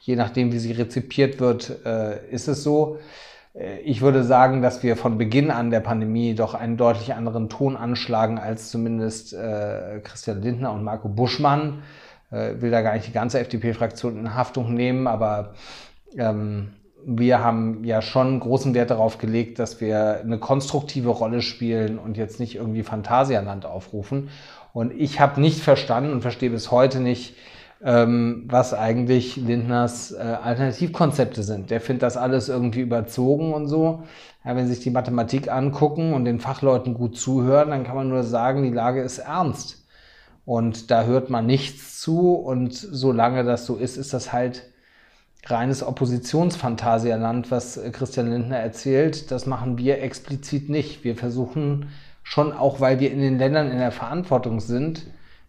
je 0.00 0.16
nachdem, 0.16 0.52
wie 0.52 0.58
sie 0.58 0.72
rezipiert 0.72 1.38
wird, 1.38 1.84
äh, 1.86 2.28
ist 2.30 2.48
es 2.48 2.64
so. 2.64 2.98
Äh, 3.54 3.78
ich 3.80 4.00
würde 4.00 4.24
sagen, 4.24 4.62
dass 4.62 4.82
wir 4.82 4.96
von 4.96 5.18
Beginn 5.18 5.50
an 5.50 5.70
der 5.70 5.80
Pandemie 5.80 6.34
doch 6.34 6.54
einen 6.54 6.76
deutlich 6.76 7.14
anderen 7.14 7.48
Ton 7.48 7.76
anschlagen 7.76 8.38
als 8.38 8.70
zumindest 8.70 9.32
äh, 9.32 10.00
Christian 10.02 10.42
Lindner 10.42 10.72
und 10.72 10.84
Marco 10.84 11.08
Buschmann. 11.08 11.82
Äh, 12.30 12.60
will 12.60 12.70
da 12.70 12.82
gar 12.82 12.94
nicht 12.94 13.06
die 13.06 13.12
ganze 13.12 13.38
FDP-Fraktion 13.40 14.18
in 14.18 14.34
Haftung 14.34 14.74
nehmen, 14.74 15.06
aber 15.06 15.54
ähm, 16.16 16.72
wir 17.06 17.44
haben 17.44 17.84
ja 17.84 18.00
schon 18.00 18.40
großen 18.40 18.74
Wert 18.74 18.90
darauf 18.90 19.18
gelegt, 19.18 19.58
dass 19.58 19.80
wir 19.80 20.20
eine 20.20 20.38
konstruktive 20.38 21.10
Rolle 21.10 21.42
spielen 21.42 21.98
und 21.98 22.16
jetzt 22.16 22.40
nicht 22.40 22.56
irgendwie 22.56 22.82
Phantasialand 22.82 23.66
aufrufen. 23.66 24.30
Und 24.72 24.92
ich 24.92 25.20
habe 25.20 25.40
nicht 25.40 25.60
verstanden 25.60 26.12
und 26.12 26.22
verstehe 26.22 26.50
bis 26.50 26.70
heute 26.70 27.00
nicht, 27.00 27.36
ähm, 27.82 28.44
was 28.46 28.74
eigentlich 28.74 29.36
Lindners 29.36 30.12
äh, 30.12 30.18
Alternativkonzepte 30.18 31.42
sind. 31.42 31.70
Der 31.70 31.80
findet 31.80 32.02
das 32.02 32.16
alles 32.16 32.48
irgendwie 32.48 32.80
überzogen 32.80 33.52
und 33.52 33.68
so. 33.68 34.04
Ja, 34.44 34.56
wenn 34.56 34.66
Sie 34.66 34.74
sich 34.74 34.84
die 34.84 34.90
Mathematik 34.90 35.50
angucken 35.50 36.12
und 36.12 36.24
den 36.24 36.40
Fachleuten 36.40 36.94
gut 36.94 37.16
zuhören, 37.16 37.70
dann 37.70 37.84
kann 37.84 37.96
man 37.96 38.08
nur 38.08 38.22
sagen, 38.22 38.62
die 38.62 38.70
Lage 38.70 39.02
ist 39.02 39.18
ernst. 39.18 39.86
Und 40.44 40.90
da 40.90 41.04
hört 41.04 41.30
man 41.30 41.46
nichts 41.46 42.00
zu. 42.00 42.34
Und 42.34 42.74
solange 42.74 43.44
das 43.44 43.66
so 43.66 43.76
ist, 43.76 43.96
ist 43.96 44.12
das 44.12 44.32
halt 44.32 44.64
reines 45.46 45.82
Oppositionsphantasialand, 45.82 47.50
was 47.50 47.76
äh, 47.76 47.90
Christian 47.90 48.30
Lindner 48.30 48.58
erzählt. 48.58 49.30
Das 49.30 49.46
machen 49.46 49.78
wir 49.78 50.02
explizit 50.02 50.68
nicht. 50.68 51.04
Wir 51.04 51.16
versuchen 51.16 51.88
schon 52.22 52.52
auch, 52.52 52.80
weil 52.80 53.00
wir 53.00 53.10
in 53.10 53.20
den 53.20 53.38
Ländern 53.38 53.70
in 53.70 53.78
der 53.78 53.92
Verantwortung 53.92 54.60
sind, 54.60 55.06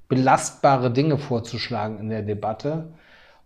belastbare 0.08 0.92
Dinge 0.92 1.18
vorzuschlagen 1.18 2.00
in 2.00 2.10
der 2.10 2.22
Debatte. 2.22 2.88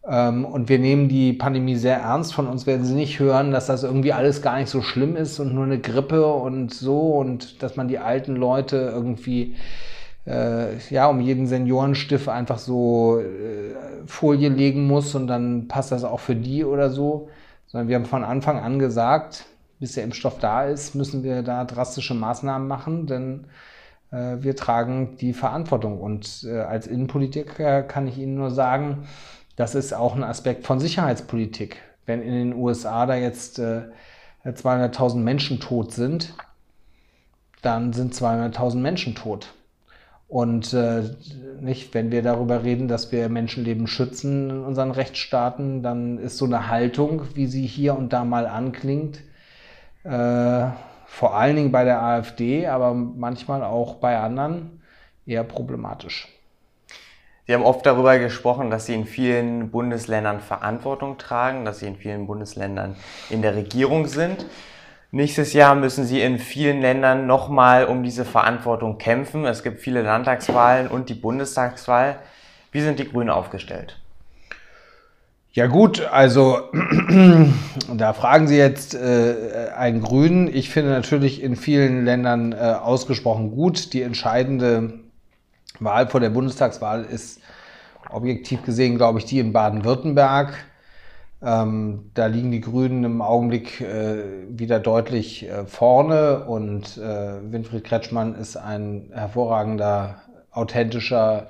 Ähm, 0.08 0.46
und 0.46 0.70
wir 0.70 0.80
nehmen 0.80 1.10
die 1.10 1.34
Pandemie 1.34 1.75
sehr 1.75 1.98
ernst. 1.98 2.34
Von 2.34 2.48
uns 2.48 2.66
werden 2.66 2.86
Sie 2.86 2.96
nicht 2.96 3.20
hören, 3.20 3.51
dass 3.51 3.68
das 3.68 3.84
irgendwie 3.84 4.13
alles 4.13 4.42
gar 4.42 4.58
nicht 4.58 4.70
so 4.70 4.82
schlimm 4.82 5.16
ist 5.16 5.39
und 5.39 5.54
nur 5.54 5.66
eine 5.66 5.80
Grippe 5.80 6.25
und 6.25 6.74
so 6.74 7.13
und 7.18 7.62
dass 7.63 7.75
man 7.75 7.88
die 7.88 8.00
alten 8.00 8.36
Leute 8.36 8.78
irgendwie 8.94 9.56
äh, 10.25 10.78
ja, 10.89 11.08
um 11.08 11.22
jeden 11.22 11.48
Seniorenstift 11.48 12.30
einfach 12.30 12.60
so 12.60 13.20
äh, 13.20 13.75
Folie 14.06 14.50
legen 14.50 14.88
muss 14.88 15.16
und 15.16 15.28
dann 15.28 15.68
passt 15.68 15.92
das 15.92 16.04
auch 16.04 16.20
für 16.20 16.36
die 16.36 16.63
oder 16.63 16.89
so. 16.89 17.30
Sondern 17.68 17.88
wir 17.88 17.96
haben 17.96 18.06
von 18.06 18.24
Anfang 18.24 18.60
an 18.60 18.80
gesagt, 18.80 19.46
bis 19.80 19.94
der 19.94 20.04
Impfstoff 20.04 20.39
da 20.39 20.66
ist, 20.66 20.96
müssen 20.96 21.24
wir 21.24 21.44
da 21.44 21.66
drastische 21.66 22.13
Maßnahmen 22.13 22.68
machen, 22.68 23.08
denn 23.08 23.46
wir 24.12 24.56
tragen 24.56 25.18
die 25.18 25.34
Verantwortung. 25.34 26.00
Und 26.00 26.46
äh, 26.48 26.60
als 26.60 26.88
Innenpolitiker 26.88 27.84
kann 27.84 28.08
ich 28.08 28.18
Ihnen 28.18 28.36
nur 28.36 28.51
sagen, 28.51 29.08
das 29.56 29.75
ist 29.75 29.94
auch 29.94 30.16
ein 30.16 30.24
Aspekt 30.24 30.66
von 30.66 30.80
Sicherheitspolitik. 30.80 31.82
Wenn 32.06 32.22
in 32.22 32.34
den 32.34 32.56
USA 32.56 33.06
da 33.06 33.16
jetzt 33.16 33.60
äh, 33.60 33.84
200.000 34.46 35.18
Menschen 35.18 35.60
tot 35.60 35.92
sind, 35.92 36.34
dann 37.62 37.94
sind 37.94 38.13
200.000 38.13 38.78
Menschen 38.78 39.16
tot. 39.16 39.54
Und 40.30 40.74
äh, 40.74 41.04
nicht, 41.60 41.94
wenn 41.94 42.12
wir 42.12 42.22
darüber 42.22 42.63
reden, 42.63 42.88
dass 42.88 43.12
wir 43.12 43.30
Menschenleben 43.30 43.88
schützen 43.88 44.50
in 44.50 44.63
unseren 44.63 44.92
Rechtsstaaten, 44.92 45.82
dann 45.82 46.20
ist 46.20 46.38
so 46.38 46.46
eine 46.46 46.70
Haltung, 46.70 47.24
wie 47.34 47.48
sie 47.48 47.66
hier 47.66 47.98
und 47.98 48.13
da 48.13 48.24
mal 48.24 48.46
anklingt, 48.46 49.22
äh, 50.04 50.68
vor 51.10 51.36
allen 51.36 51.56
Dingen 51.56 51.72
bei 51.72 51.84
der 51.84 52.01
AfD, 52.01 52.68
aber 52.68 52.94
manchmal 52.94 53.63
auch 53.63 53.96
bei 53.96 54.18
anderen, 54.18 54.82
eher 55.25 55.44
problematisch. 55.44 56.28
Sie 57.46 57.54
haben 57.54 57.63
oft 57.63 57.86
darüber 57.86 58.18
gesprochen, 58.20 58.70
dass 58.70 58.86
Sie 58.86 58.94
in 58.94 59.06
vielen 59.06 59.72
Bundesländern 59.72 60.39
Verantwortung 60.39 61.18
tragen, 61.18 61.66
dass 61.66 61.80
Sie 61.80 61.88
in 61.88 61.96
vielen 61.96 62.28
Bundesländern 62.28 62.96
in 63.30 63.42
der 63.42 63.56
Regierung 63.56 64.06
sind. 64.06 64.46
Nächstes 65.12 65.54
Jahr 65.54 65.74
müssen 65.74 66.06
sie 66.06 66.22
in 66.22 66.38
vielen 66.38 66.82
Ländern 66.82 67.25
nochmal 67.25 67.86
um 67.86 68.04
diese 68.04 68.25
Verantwortung 68.25 69.00
kämpfen. 69.00 69.44
Es 69.46 69.63
gibt 69.63 69.82
viele 69.82 70.04
Landtagswahlen 70.04 70.88
und 70.88 71.10
die 71.10 71.16
Bundestagswahl. 71.16 72.20
Wie 72.72 72.82
sind 72.82 73.00
die 73.00 73.10
Grünen 73.10 73.32
aufgestellt? 73.32 74.00
Ja 75.51 75.65
gut, 75.65 76.01
also 76.12 76.60
da 77.98 78.13
fragen 78.13 78.48
Sie 78.48 78.56
jetzt 78.56 78.94
äh, 78.94 79.70
einen 79.75 80.01
Grünen. 80.01 80.48
Ich 80.48 80.70
finde 80.70 80.91
natürlich 80.91 81.41
in 81.41 81.56
vielen 81.56 82.06
Ländern 82.06 82.51
äh, 82.51 82.58
ausgesprochen 82.58 83.50
gut. 83.50 83.94
Die 83.94 84.03
entscheidende 84.03 85.00
Wahl 85.79 86.08
vor 86.08 86.20
der 86.20 86.29
Bundestagswahl 86.29 87.03
ist 87.03 87.41
objektiv 88.12 88.62
gesehen, 88.62 88.98
glaube 88.98 89.18
ich, 89.18 89.25
die 89.25 89.39
in 89.39 89.51
Baden-Württemberg. 89.51 90.53
Ähm, 91.41 92.12
da 92.13 92.27
liegen 92.27 92.51
die 92.51 92.62
Grünen 92.62 93.03
im 93.03 93.22
Augenblick 93.24 93.82
äh, 93.82 94.24
wieder 94.50 94.79
deutlich 94.79 95.50
äh, 95.50 95.65
vorne 95.65 96.46
und 96.46 96.98
äh, 96.98 97.51
Winfried 97.51 97.86
Kretschmann 97.86 98.36
ist 98.36 98.56
ein 98.56 99.10
hervorragender, 99.13 100.22
authentischer, 100.51 101.48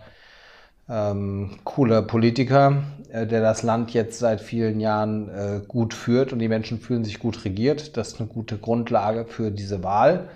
ähm, 0.89 1.51
cooler 1.63 2.01
Politiker, 2.01 2.83
äh, 3.11 3.27
der 3.27 3.41
das 3.41 3.63
Land 3.63 3.91
jetzt 3.91 4.19
seit 4.19 4.41
vielen 4.41 4.79
Jahren 4.79 5.29
äh, 5.29 5.61
gut 5.67 5.93
führt 5.93 6.33
und 6.33 6.39
die 6.39 6.47
Menschen 6.47 6.79
fühlen 6.79 7.05
sich 7.05 7.19
gut 7.19 7.45
regiert. 7.45 7.95
Das 7.97 8.09
ist 8.09 8.19
eine 8.19 8.29
gute 8.29 8.57
Grundlage 8.57 9.25
für 9.25 9.51
diese 9.51 9.83
Wahl. 9.83 10.29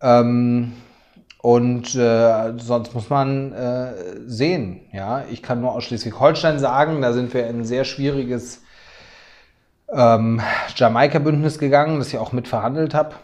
Ähm, 0.00 0.72
und 1.42 1.94
äh, 1.94 2.52
sonst 2.58 2.94
muss 2.94 3.10
man 3.10 3.52
äh, 3.52 3.92
sehen. 4.26 4.80
Ja, 4.92 5.24
ich 5.30 5.42
kann 5.42 5.60
nur 5.60 5.72
aus 5.72 5.84
Schleswig-Holstein 5.84 6.58
sagen, 6.58 7.02
da 7.02 7.12
sind 7.12 7.34
wir 7.34 7.46
in 7.46 7.60
ein 7.60 7.64
sehr 7.64 7.84
schwieriges 7.84 8.62
ähm, 9.88 10.40
Jamaika-Bündnis 10.74 11.58
gegangen, 11.58 11.98
das 11.98 12.08
ich 12.08 12.18
auch 12.18 12.32
mit 12.32 12.48
verhandelt 12.48 12.94
habe. 12.94 13.14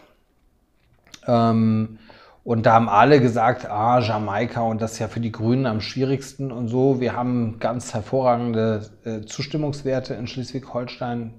Ähm, 1.27 1.99
und 2.43 2.65
da 2.65 2.73
haben 2.73 2.89
alle 2.89 3.21
gesagt, 3.21 3.69
ah, 3.69 3.99
Jamaika 3.99 4.61
und 4.61 4.81
das 4.81 4.93
ist 4.93 4.99
ja 4.99 5.07
für 5.07 5.21
die 5.21 5.31
Grünen 5.31 5.65
am 5.65 5.79
schwierigsten 5.79 6.51
und 6.51 6.67
so. 6.67 6.99
Wir 6.99 7.15
haben 7.15 7.57
ganz 7.59 7.93
hervorragende 7.93 8.89
äh, 9.05 9.21
Zustimmungswerte 9.21 10.13
in 10.13 10.27
Schleswig-Holstein. 10.27 11.33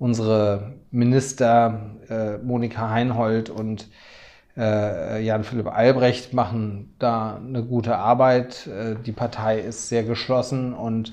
Unsere 0.00 0.74
Minister 0.90 1.92
äh, 2.08 2.38
Monika 2.38 2.90
Heinhold 2.90 3.48
und 3.48 3.88
äh, 4.56 5.24
Jan-Philipp 5.24 5.68
Albrecht 5.68 6.34
machen 6.34 6.96
da 6.98 7.36
eine 7.36 7.62
gute 7.62 7.96
Arbeit. 7.96 8.66
Äh, 8.66 8.96
die 8.96 9.12
Partei 9.12 9.60
ist 9.60 9.88
sehr 9.88 10.02
geschlossen 10.02 10.74
und 10.74 11.12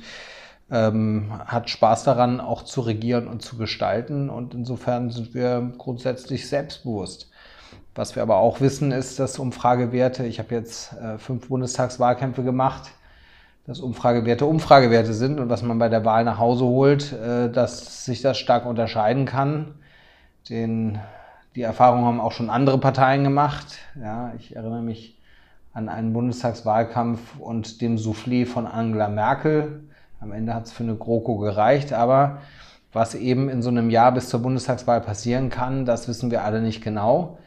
ähm, 0.72 1.32
hat 1.46 1.70
Spaß 1.70 2.06
daran, 2.06 2.40
auch 2.40 2.64
zu 2.64 2.82
regieren 2.82 3.28
und 3.28 3.44
zu 3.44 3.56
gestalten. 3.58 4.32
Und 4.32 4.56
insofern 4.56 5.12
sind 5.12 5.36
wir 5.36 5.74
grundsätzlich 5.78 6.48
selbstbewusst. 6.50 7.29
Was 8.00 8.16
wir 8.16 8.24
aber 8.24 8.38
auch 8.38 8.62
wissen, 8.62 8.94
ist, 8.94 9.20
dass 9.20 9.40
Umfragewerte, 9.40 10.26
ich 10.26 10.40
habe 10.40 10.56
jetzt 10.56 10.94
äh, 10.94 11.18
fünf 11.18 11.50
Bundestagswahlkämpfe 11.50 12.46
gemacht, 12.46 12.92
dass 13.68 13.82
Umfragewerte 13.82 14.46
Umfragewerte 14.46 15.14
sind 15.14 15.38
und 15.38 15.50
was 15.50 15.64
man 15.64 15.80
bei 15.80 15.90
der 15.90 16.06
Wahl 16.06 16.24
nach 16.24 16.38
Hause 16.38 16.64
holt, 16.64 17.12
äh, 17.12 17.52
dass 17.52 18.06
sich 18.06 18.22
das 18.22 18.38
stark 18.38 18.66
unterscheiden 18.66 19.26
kann. 19.26 19.74
Den 20.48 21.00
die 21.56 21.62
Erfahrung 21.62 22.06
haben 22.06 22.22
auch 22.22 22.32
schon 22.32 22.50
andere 22.50 22.78
Parteien 22.78 23.26
gemacht. 23.26 23.80
Ja, 24.02 24.32
ich 24.40 24.56
erinnere 24.56 24.82
mich 24.82 25.20
an 25.74 25.90
einen 25.90 26.14
Bundestagswahlkampf 26.14 27.20
und 27.38 27.82
dem 27.82 27.98
Soufflé 27.98 28.46
von 28.46 28.66
Angela 28.66 29.10
Merkel. 29.10 29.84
Am 30.22 30.32
Ende 30.32 30.54
hat 30.54 30.68
es 30.68 30.72
für 30.72 30.84
eine 30.84 30.96
GroKo 30.96 31.36
gereicht, 31.40 31.92
aber 31.92 32.38
was 32.94 33.14
eben 33.14 33.50
in 33.50 33.62
so 33.62 33.68
einem 33.68 33.90
Jahr 33.90 34.14
bis 34.14 34.30
zur 34.30 34.42
Bundestagswahl 34.42 35.02
passieren 35.02 35.50
kann, 35.50 35.84
das 35.84 36.08
wissen 36.08 36.32
wir 36.32 36.46
alle 36.46 36.62
nicht 36.62 36.82
genau. 36.82 37.38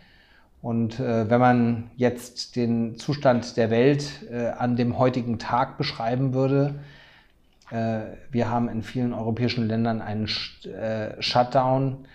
Und 0.63 1.01
äh, 1.01 1.29
wenn 1.29 1.41
man 1.41 1.91
jetzt 1.97 2.57
den 2.57 2.97
Zustand 2.97 3.57
der 3.57 3.71
Welt 3.71 4.23
äh, 4.31 4.47
an 4.47 4.77
dem 4.77 4.97
heutigen 4.97 5.39
Tag 5.39 5.77
beschreiben 5.77 6.35
würde, 6.35 6.77
äh, 7.71 8.01
wir 8.31 8.49
haben 8.49 8.69
in 8.69 8.83
vielen 8.83 9.13
europäischen 9.13 9.67
Ländern 9.67 10.01
einen 10.01 10.29
Sh 10.29 10.67
äh, 10.67 11.21
Shutdown 11.21 12.07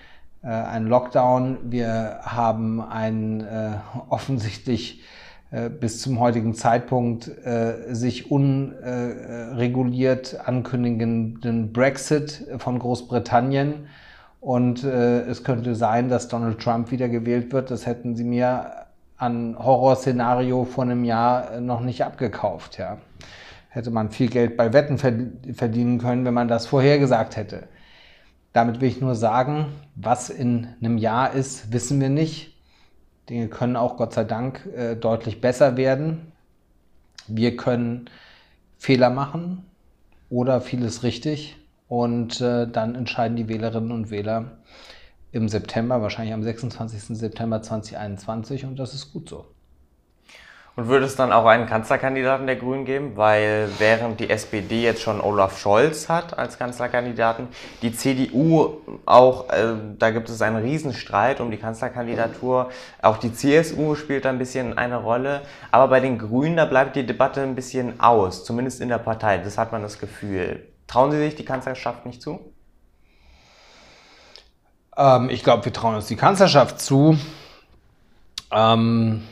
äh, 0.43 0.47
ein 0.47 0.87
Lockdown. 0.87 1.57
Wir 1.63 2.19
haben 2.21 2.81
einen 2.81 3.41
äh, 3.41 3.71
offensichtlich 4.09 5.01
äh, 5.51 5.69
bis 5.69 6.01
zum 6.01 6.19
heutigen 6.19 6.53
Zeitpunkt 6.53 7.27
äh, 7.27 7.93
sich 7.93 8.31
unreguliert 8.31 10.39
ankündigenden 10.45 11.73
Brexit 11.73 12.45
von 12.59 12.79
Großbritannien. 12.79 13.87
Und 14.39 14.83
äh, 14.83 15.21
es 15.21 15.43
könnte 15.43 15.75
sein, 15.75 16.09
dass 16.09 16.27
Donald 16.27 16.59
Trump 16.59 16.91
wiedergewählt 16.91 17.51
wird. 17.51 17.71
Das 17.71 17.85
hätten 17.85 18.15
Sie 18.15 18.23
mir 18.23 18.71
an 19.17 19.57
Horrorszenario 19.57 20.65
vor 20.65 20.83
einem 20.83 21.03
Jahr 21.03 21.59
noch 21.59 21.81
nicht 21.81 22.03
abgekauft. 22.03 22.77
Ja. 22.77 22.99
Hätte 23.69 23.91
man 23.91 24.11
viel 24.11 24.29
Geld 24.29 24.57
bei 24.57 24.73
Wetten 24.73 24.97
verdienen 24.97 25.97
können, 25.97 26.25
wenn 26.25 26.33
man 26.33 26.47
das 26.47 26.67
vorhergesagt 26.67 27.35
hätte. 27.35 27.67
Damit 28.53 28.79
will 28.79 28.87
ich 28.87 29.01
nur 29.01 29.15
sagen, 29.15 29.73
was 29.95 30.29
in 30.29 30.67
einem 30.81 30.97
Jahr 30.97 31.33
ist, 31.33 31.73
wissen 31.73 31.99
wir 31.99 32.09
nicht. 32.09 32.55
Dinge 33.29 33.49
können 33.49 33.75
auch 33.75 33.97
Gott 33.97 34.13
sei 34.13 34.23
Dank 34.23 34.65
äh, 34.75 34.95
deutlich 34.95 35.41
besser 35.41 35.77
werden. 35.77 36.31
Wir 37.27 37.57
können 37.57 38.09
Fehler 38.77 39.09
machen 39.09 39.65
oder 40.29 40.61
vieles 40.61 41.03
richtig 41.03 41.57
und 41.87 42.41
äh, 42.41 42.67
dann 42.67 42.95
entscheiden 42.95 43.37
die 43.37 43.47
Wählerinnen 43.47 43.91
und 43.91 44.11
Wähler 44.11 44.57
im 45.31 45.49
September, 45.49 46.01
wahrscheinlich 46.01 46.33
am 46.33 46.43
26. 46.43 47.17
September 47.17 47.61
2021 47.61 48.65
und 48.65 48.77
das 48.77 48.93
ist 48.93 49.13
gut 49.13 49.29
so. 49.29 49.45
Und 50.77 50.89
würde 50.89 51.07
es 51.07 51.15
dann 51.15 51.31
auch 51.31 51.47
einen 51.47 51.65
Kanzlerkandidaten 51.65 52.45
der 52.45 52.55
Grünen 52.55 52.85
geben? 52.85 53.13
Weil 53.15 53.67
während 53.79 54.19
die 54.19 54.29
SPD 54.29 54.83
jetzt 54.83 55.01
schon 55.01 55.19
Olaf 55.19 55.57
Scholz 55.57 56.07
hat 56.07 56.37
als 56.37 56.59
Kanzlerkandidaten, 56.59 57.47
die 57.81 57.91
CDU 57.91 58.77
auch, 59.07 59.49
äh, 59.49 59.73
da 59.97 60.11
gibt 60.11 60.29
es 60.29 60.39
einen 60.39 60.57
Riesenstreit 60.57 61.41
um 61.41 61.49
die 61.49 61.57
Kanzlerkandidatur. 61.57 62.69
Auch 63.01 63.17
die 63.17 63.33
CSU 63.33 63.95
spielt 63.95 64.25
da 64.25 64.29
ein 64.29 64.37
bisschen 64.37 64.77
eine 64.77 64.97
Rolle. 64.97 65.41
Aber 65.71 65.87
bei 65.87 65.99
den 65.99 66.19
Grünen, 66.19 66.57
da 66.57 66.65
bleibt 66.65 66.95
die 66.95 67.07
Debatte 67.07 67.41
ein 67.41 67.55
bisschen 67.55 67.99
aus, 67.99 68.45
zumindest 68.45 68.79
in 68.79 68.89
der 68.89 68.99
Partei. 68.99 69.39
Das 69.39 69.57
hat 69.57 69.71
man 69.71 69.81
das 69.81 69.97
Gefühl. 69.97 70.61
Trauen 70.87 71.11
Sie 71.11 71.17
sich 71.17 71.35
die 71.35 71.45
Kanzlerschaft 71.45 72.05
nicht 72.05 72.21
zu? 72.21 72.39
Ähm, 74.95 75.29
ich 75.29 75.43
glaube, 75.43 75.65
wir 75.65 75.73
trauen 75.73 75.95
uns 75.95 76.07
die 76.07 76.15
Kanzlerschaft 76.15 76.79
zu. 76.79 77.17
Ähm 78.51 79.23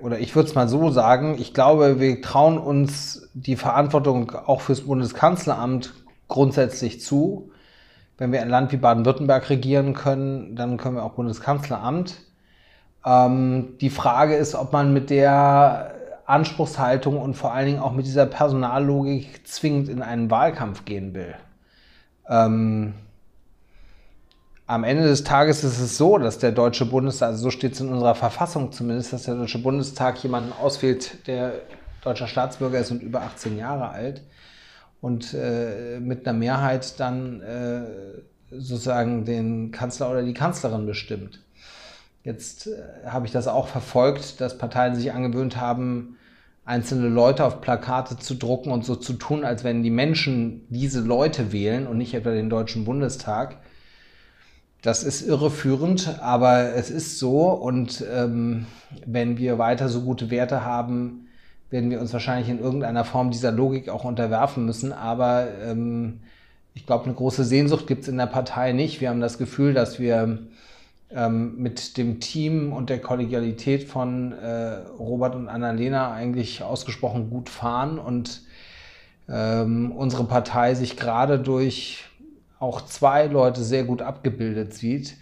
oder 0.00 0.18
ich 0.18 0.34
würde 0.36 0.48
es 0.48 0.54
mal 0.54 0.68
so 0.68 0.90
sagen, 0.90 1.36
ich 1.38 1.54
glaube, 1.54 2.00
wir 2.00 2.22
trauen 2.22 2.58
uns 2.58 3.28
die 3.34 3.56
Verantwortung 3.56 4.30
auch 4.30 4.60
fürs 4.60 4.82
Bundeskanzleramt 4.82 5.94
grundsätzlich 6.28 7.00
zu. 7.00 7.50
Wenn 8.18 8.32
wir 8.32 8.40
ein 8.40 8.48
Land 8.48 8.72
wie 8.72 8.76
Baden-Württemberg 8.76 9.50
regieren 9.50 9.94
können, 9.94 10.56
dann 10.56 10.76
können 10.76 10.96
wir 10.96 11.04
auch 11.04 11.14
Bundeskanzleramt. 11.14 12.16
Ähm, 13.04 13.76
die 13.80 13.90
Frage 13.90 14.36
ist, 14.36 14.54
ob 14.54 14.72
man 14.72 14.92
mit 14.92 15.10
der 15.10 15.94
Anspruchshaltung 16.26 17.18
und 17.18 17.34
vor 17.34 17.54
allen 17.54 17.66
Dingen 17.66 17.78
auch 17.78 17.92
mit 17.92 18.06
dieser 18.06 18.26
Personallogik 18.26 19.46
zwingend 19.46 19.88
in 19.88 20.02
einen 20.02 20.30
Wahlkampf 20.30 20.84
gehen 20.84 21.14
will. 21.14 21.34
Ähm, 22.28 22.94
am 24.66 24.82
Ende 24.82 25.04
des 25.04 25.22
Tages 25.22 25.62
ist 25.62 25.78
es 25.78 25.96
so, 25.96 26.18
dass 26.18 26.38
der 26.38 26.50
Deutsche 26.50 26.86
Bundestag, 26.86 27.28
also 27.28 27.44
so 27.44 27.50
steht 27.50 27.74
es 27.74 27.80
in 27.80 27.88
unserer 27.88 28.16
Verfassung 28.16 28.72
zumindest, 28.72 29.12
dass 29.12 29.22
der 29.22 29.36
Deutsche 29.36 29.60
Bundestag 29.60 30.20
jemanden 30.24 30.52
auswählt, 30.52 31.26
der 31.28 31.60
deutscher 32.02 32.26
Staatsbürger 32.26 32.80
ist 32.80 32.90
und 32.90 33.02
über 33.02 33.22
18 33.22 33.56
Jahre 33.56 33.90
alt 33.90 34.22
und 35.00 35.34
äh, 35.34 36.00
mit 36.00 36.26
einer 36.26 36.36
Mehrheit 36.36 36.98
dann 36.98 37.40
äh, 37.42 37.82
sozusagen 38.50 39.24
den 39.24 39.70
Kanzler 39.70 40.10
oder 40.10 40.22
die 40.22 40.34
Kanzlerin 40.34 40.86
bestimmt. 40.86 41.40
Jetzt 42.26 42.66
äh, 42.66 43.06
habe 43.06 43.24
ich 43.24 43.32
das 43.32 43.46
auch 43.46 43.68
verfolgt, 43.68 44.40
dass 44.40 44.58
Parteien 44.58 44.96
sich 44.96 45.12
angewöhnt 45.12 45.58
haben, 45.60 46.16
einzelne 46.64 47.08
Leute 47.08 47.44
auf 47.44 47.60
Plakate 47.60 48.18
zu 48.18 48.34
drucken 48.34 48.72
und 48.72 48.84
so 48.84 48.96
zu 48.96 49.12
tun, 49.12 49.44
als 49.44 49.62
wenn 49.62 49.84
die 49.84 49.92
Menschen 49.92 50.66
diese 50.68 51.00
Leute 51.00 51.52
wählen 51.52 51.86
und 51.86 51.98
nicht 51.98 52.14
etwa 52.14 52.32
den 52.32 52.50
Deutschen 52.50 52.84
Bundestag. 52.84 53.58
Das 54.82 55.04
ist 55.04 55.22
irreführend, 55.22 56.20
aber 56.20 56.74
es 56.74 56.90
ist 56.90 57.20
so. 57.20 57.48
Und 57.50 58.04
ähm, 58.12 58.66
wenn 59.06 59.38
wir 59.38 59.58
weiter 59.58 59.88
so 59.88 60.00
gute 60.02 60.28
Werte 60.28 60.64
haben, 60.64 61.28
werden 61.70 61.90
wir 61.90 62.00
uns 62.00 62.12
wahrscheinlich 62.12 62.48
in 62.48 62.58
irgendeiner 62.58 63.04
Form 63.04 63.30
dieser 63.30 63.52
Logik 63.52 63.88
auch 63.88 64.02
unterwerfen 64.02 64.66
müssen. 64.66 64.92
Aber 64.92 65.46
ähm, 65.64 66.22
ich 66.74 66.86
glaube, 66.86 67.04
eine 67.04 67.14
große 67.14 67.44
Sehnsucht 67.44 67.86
gibt 67.86 68.02
es 68.02 68.08
in 68.08 68.16
der 68.16 68.26
Partei 68.26 68.72
nicht. 68.72 69.00
Wir 69.00 69.10
haben 69.10 69.20
das 69.20 69.38
Gefühl, 69.38 69.74
dass 69.74 70.00
wir 70.00 70.40
ähm, 71.10 71.56
mit 71.56 71.96
dem 71.96 72.20
Team 72.20 72.72
und 72.72 72.90
der 72.90 73.00
Kollegialität 73.00 73.84
von 73.84 74.32
äh, 74.32 74.78
Robert 74.98 75.34
und 75.34 75.48
Annalena 75.48 76.12
eigentlich 76.12 76.62
ausgesprochen 76.62 77.30
gut 77.30 77.48
fahren 77.48 77.98
und 77.98 78.42
ähm, 79.28 79.92
unsere 79.92 80.24
Partei 80.24 80.74
sich 80.74 80.96
gerade 80.96 81.38
durch 81.38 82.04
auch 82.58 82.80
zwei 82.82 83.26
Leute 83.26 83.62
sehr 83.62 83.84
gut 83.84 84.02
abgebildet 84.02 84.74
sieht. 84.74 85.16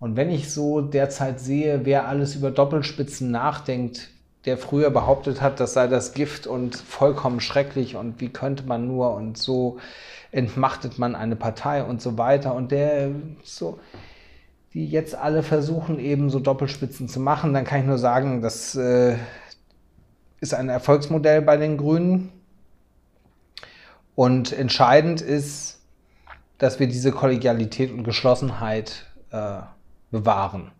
Und 0.00 0.16
wenn 0.16 0.30
ich 0.30 0.52
so 0.52 0.80
derzeit 0.80 1.40
sehe, 1.40 1.84
wer 1.84 2.08
alles 2.08 2.34
über 2.34 2.50
Doppelspitzen 2.50 3.30
nachdenkt, 3.30 4.10
der 4.44 4.58
früher 4.58 4.90
behauptet 4.90 5.40
hat, 5.40 5.60
das 5.60 5.72
sei 5.72 5.86
das 5.86 6.12
Gift 6.12 6.46
und 6.46 6.76
vollkommen 6.76 7.40
schrecklich 7.40 7.96
und 7.96 8.20
wie 8.20 8.28
könnte 8.28 8.64
man 8.64 8.86
nur 8.86 9.14
und 9.14 9.38
so 9.38 9.78
entmachtet 10.32 10.98
man 10.98 11.14
eine 11.14 11.36
Partei 11.36 11.82
und 11.82 12.02
so 12.02 12.18
weiter 12.18 12.54
und 12.54 12.70
der 12.70 13.10
so, 13.42 13.78
die 14.74 14.86
jetzt 14.86 15.14
alle 15.14 15.44
versuchen 15.44 16.00
eben 16.00 16.30
so 16.30 16.40
Doppelspitzen 16.40 17.08
zu 17.08 17.20
machen, 17.20 17.54
dann 17.54 17.64
kann 17.64 17.80
ich 17.80 17.86
nur 17.86 17.98
sagen, 17.98 18.42
das 18.42 18.74
äh, 18.74 19.16
ist 20.40 20.52
ein 20.52 20.68
Erfolgsmodell 20.68 21.42
bei 21.42 21.56
den 21.56 21.78
Grünen 21.78 22.32
und 24.16 24.52
entscheidend 24.52 25.20
ist, 25.20 25.80
dass 26.58 26.80
wir 26.80 26.88
diese 26.88 27.12
Kollegialität 27.12 27.92
und 27.92 28.02
Geschlossenheit 28.02 29.06
äh, 29.30 29.60
bewahren. 30.10 30.72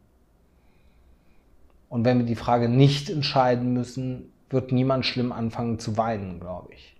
Und 1.88 2.05
wenn 2.05 2.18
wir 2.18 2.27
die 2.27 2.35
Frage 2.35 2.68
nicht 2.68 3.11
entscheiden 3.11 3.73
müssen, 3.73 4.33
wird 4.51 4.73
niemand 4.73 5.07
schlimm 5.07 5.31
anfangen 5.31 5.79
zu 5.79 5.97
weinen, 5.97 6.40
glaube 6.40 6.73
ich. 6.75 6.97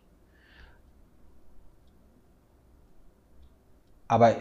Aber 4.07 4.37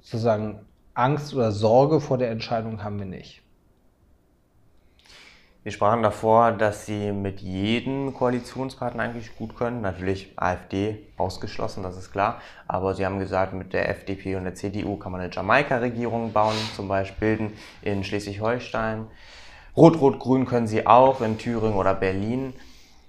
sozusagen 0.00 0.60
Angst 0.94 1.34
oder 1.34 1.50
Sorge 1.50 2.00
vor 2.00 2.18
der 2.18 2.30
Entscheidung 2.30 2.84
haben 2.84 2.98
wir 3.00 3.06
nicht. 3.06 3.42
Wir 5.64 5.72
sprachen 5.72 6.02
davor, 6.02 6.52
dass 6.52 6.84
Sie 6.84 7.10
mit 7.10 7.40
jedem 7.40 8.12
Koalitionspartner 8.12 9.02
eigentlich 9.02 9.34
gut 9.34 9.56
können. 9.56 9.80
Natürlich 9.80 10.32
AfD 10.36 10.98
ausgeschlossen, 11.16 11.82
das 11.82 11.96
ist 11.96 12.12
klar. 12.12 12.40
Aber 12.68 12.94
Sie 12.94 13.04
haben 13.04 13.18
gesagt, 13.18 13.54
mit 13.54 13.72
der 13.72 13.88
FDP 13.88 14.36
und 14.36 14.44
der 14.44 14.54
CDU 14.54 14.96
kann 14.96 15.10
man 15.10 15.22
eine 15.22 15.32
Jamaika-Regierung 15.32 16.32
bauen, 16.32 16.54
zum 16.76 16.86
Beispiel 16.86 17.38
bilden 17.38 17.56
in 17.80 18.04
Schleswig-Holstein. 18.04 19.06
Rot-Rot-Grün 19.76 20.44
können 20.44 20.66
Sie 20.66 20.86
auch 20.86 21.22
in 21.22 21.38
Thüringen 21.38 21.76
oder 21.76 21.94
Berlin. 21.94 22.52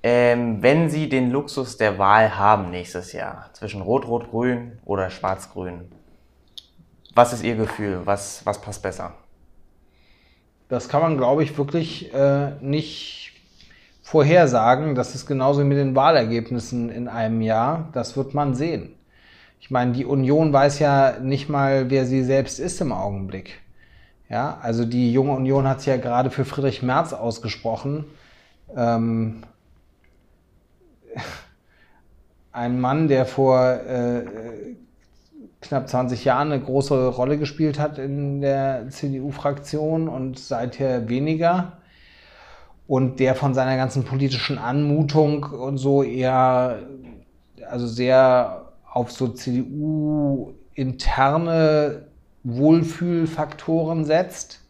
Ähm, 0.02 0.64
wenn 0.64 0.90
Sie 0.90 1.10
den 1.10 1.32
Luxus 1.32 1.78
der 1.78 2.00
Wahl 2.00 2.38
haben 2.38 2.72
nächstes 2.72 3.12
Jahr 3.12 3.50
zwischen 3.52 3.82
Rot-Rot-Grün 3.82 4.80
oder 4.86 5.10
Schwarz-Grün, 5.10 5.92
was 7.16 7.32
ist 7.32 7.44
Ihr 7.44 7.56
Gefühl? 7.56 8.02
Was, 8.04 8.46
was 8.46 8.62
passt 8.62 8.84
besser? 8.84 9.14
Das 10.68 10.90
kann 10.90 11.02
man, 11.02 11.18
glaube 11.18 11.44
ich, 11.44 11.58
wirklich 11.58 12.14
äh, 12.14 12.52
nicht 12.62 13.32
vorhersagen. 14.02 14.96
Das 14.96 15.16
ist 15.16 15.26
genauso 15.26 15.62
wie 15.62 15.66
mit 15.66 15.78
den 15.78 15.96
Wahlergebnissen 15.96 16.90
in 16.90 17.08
einem 17.08 17.42
Jahr. 17.42 17.90
Das 17.94 18.18
wird 18.18 18.34
man 18.34 18.54
sehen. 18.54 18.94
Ich 19.60 19.72
meine, 19.72 19.94
die 19.94 20.06
Union 20.06 20.52
weiß 20.52 20.80
ja 20.80 21.18
nicht 21.20 21.50
mal, 21.50 21.90
wer 21.90 22.06
sie 22.06 22.24
selbst 22.24 22.60
ist 22.60 22.82
im 22.82 22.92
Augenblick. 22.92 23.62
Ja, 24.30 24.60
also 24.62 24.86
die 24.86 25.14
junge 25.14 25.32
Union 25.32 25.68
hat 25.68 25.80
sich 25.80 25.88
ja 25.88 25.98
gerade 25.98 26.32
für 26.32 26.46
Friedrich 26.46 26.84
Merz 26.84 27.14
ausgesprochen. 27.14 28.06
Ähm, 28.76 29.44
ein 32.52 32.82
Mann, 32.82 33.08
der 33.08 33.26
vor 33.26 33.60
äh, 33.62 34.26
knapp 35.68 35.90
20 35.90 36.24
Jahren 36.26 36.52
eine 36.52 36.62
große 36.62 37.08
Rolle 37.08 37.38
gespielt 37.38 37.80
hat 37.80 37.98
in 37.98 38.42
der 38.42 38.90
CDU-Fraktion 38.90 40.08
und 40.08 40.38
seither 40.40 41.10
weniger. 41.10 41.80
Und 42.88 43.20
der 43.20 43.34
von 43.36 43.56
seiner 43.56 43.78
ganzen 43.78 44.04
politischen 44.04 44.60
Anmutung 44.60 45.44
und 45.44 45.78
so 45.78 46.04
eher, 46.04 46.80
also 47.68 47.88
sehr 47.88 48.66
auf 48.92 49.12
so 49.12 49.30
CDU-interne 49.30 52.06
Wohlfühlfaktoren 52.44 54.06
setzt. 54.06 54.62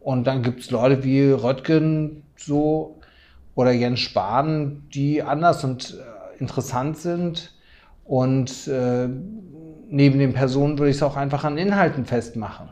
Und 0.00 0.26
dann 0.26 0.42
gibt 0.42 0.60
es 0.60 0.70
Leute 0.70 1.04
wie 1.04 1.30
Röttgen 1.30 2.22
so 2.36 2.98
oder 3.54 3.72
Jens 3.72 4.00
Spahn, 4.00 4.86
die 4.94 5.22
anders 5.22 5.62
und 5.62 5.98
äh, 5.98 6.38
interessant 6.38 6.96
sind 6.96 7.52
und 8.10 8.66
äh, 8.66 9.08
neben 9.88 10.18
den 10.18 10.32
Personen 10.32 10.76
würde 10.80 10.90
ich 10.90 10.96
es 10.96 11.02
auch 11.04 11.16
einfach 11.16 11.44
an 11.44 11.56
Inhalten 11.56 12.06
festmachen. 12.06 12.70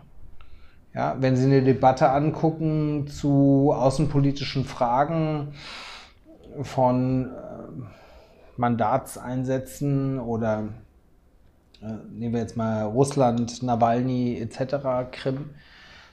Ja, 0.93 1.17
wenn 1.21 1.37
Sie 1.37 1.45
eine 1.45 1.63
Debatte 1.63 2.11
angucken 2.11 3.07
zu 3.07 3.73
außenpolitischen 3.73 4.65
Fragen 4.65 5.53
von 6.63 7.27
äh, 7.27 7.29
Mandatseinsätzen 8.57 10.19
oder 10.19 10.71
äh, 11.83 11.87
nehmen 12.11 12.35
wir 12.35 12.41
jetzt 12.41 12.57
mal 12.57 12.87
Russland, 12.87 13.63
Nawalny 13.63 14.41
etc., 14.41 14.75
Krim, 15.13 15.51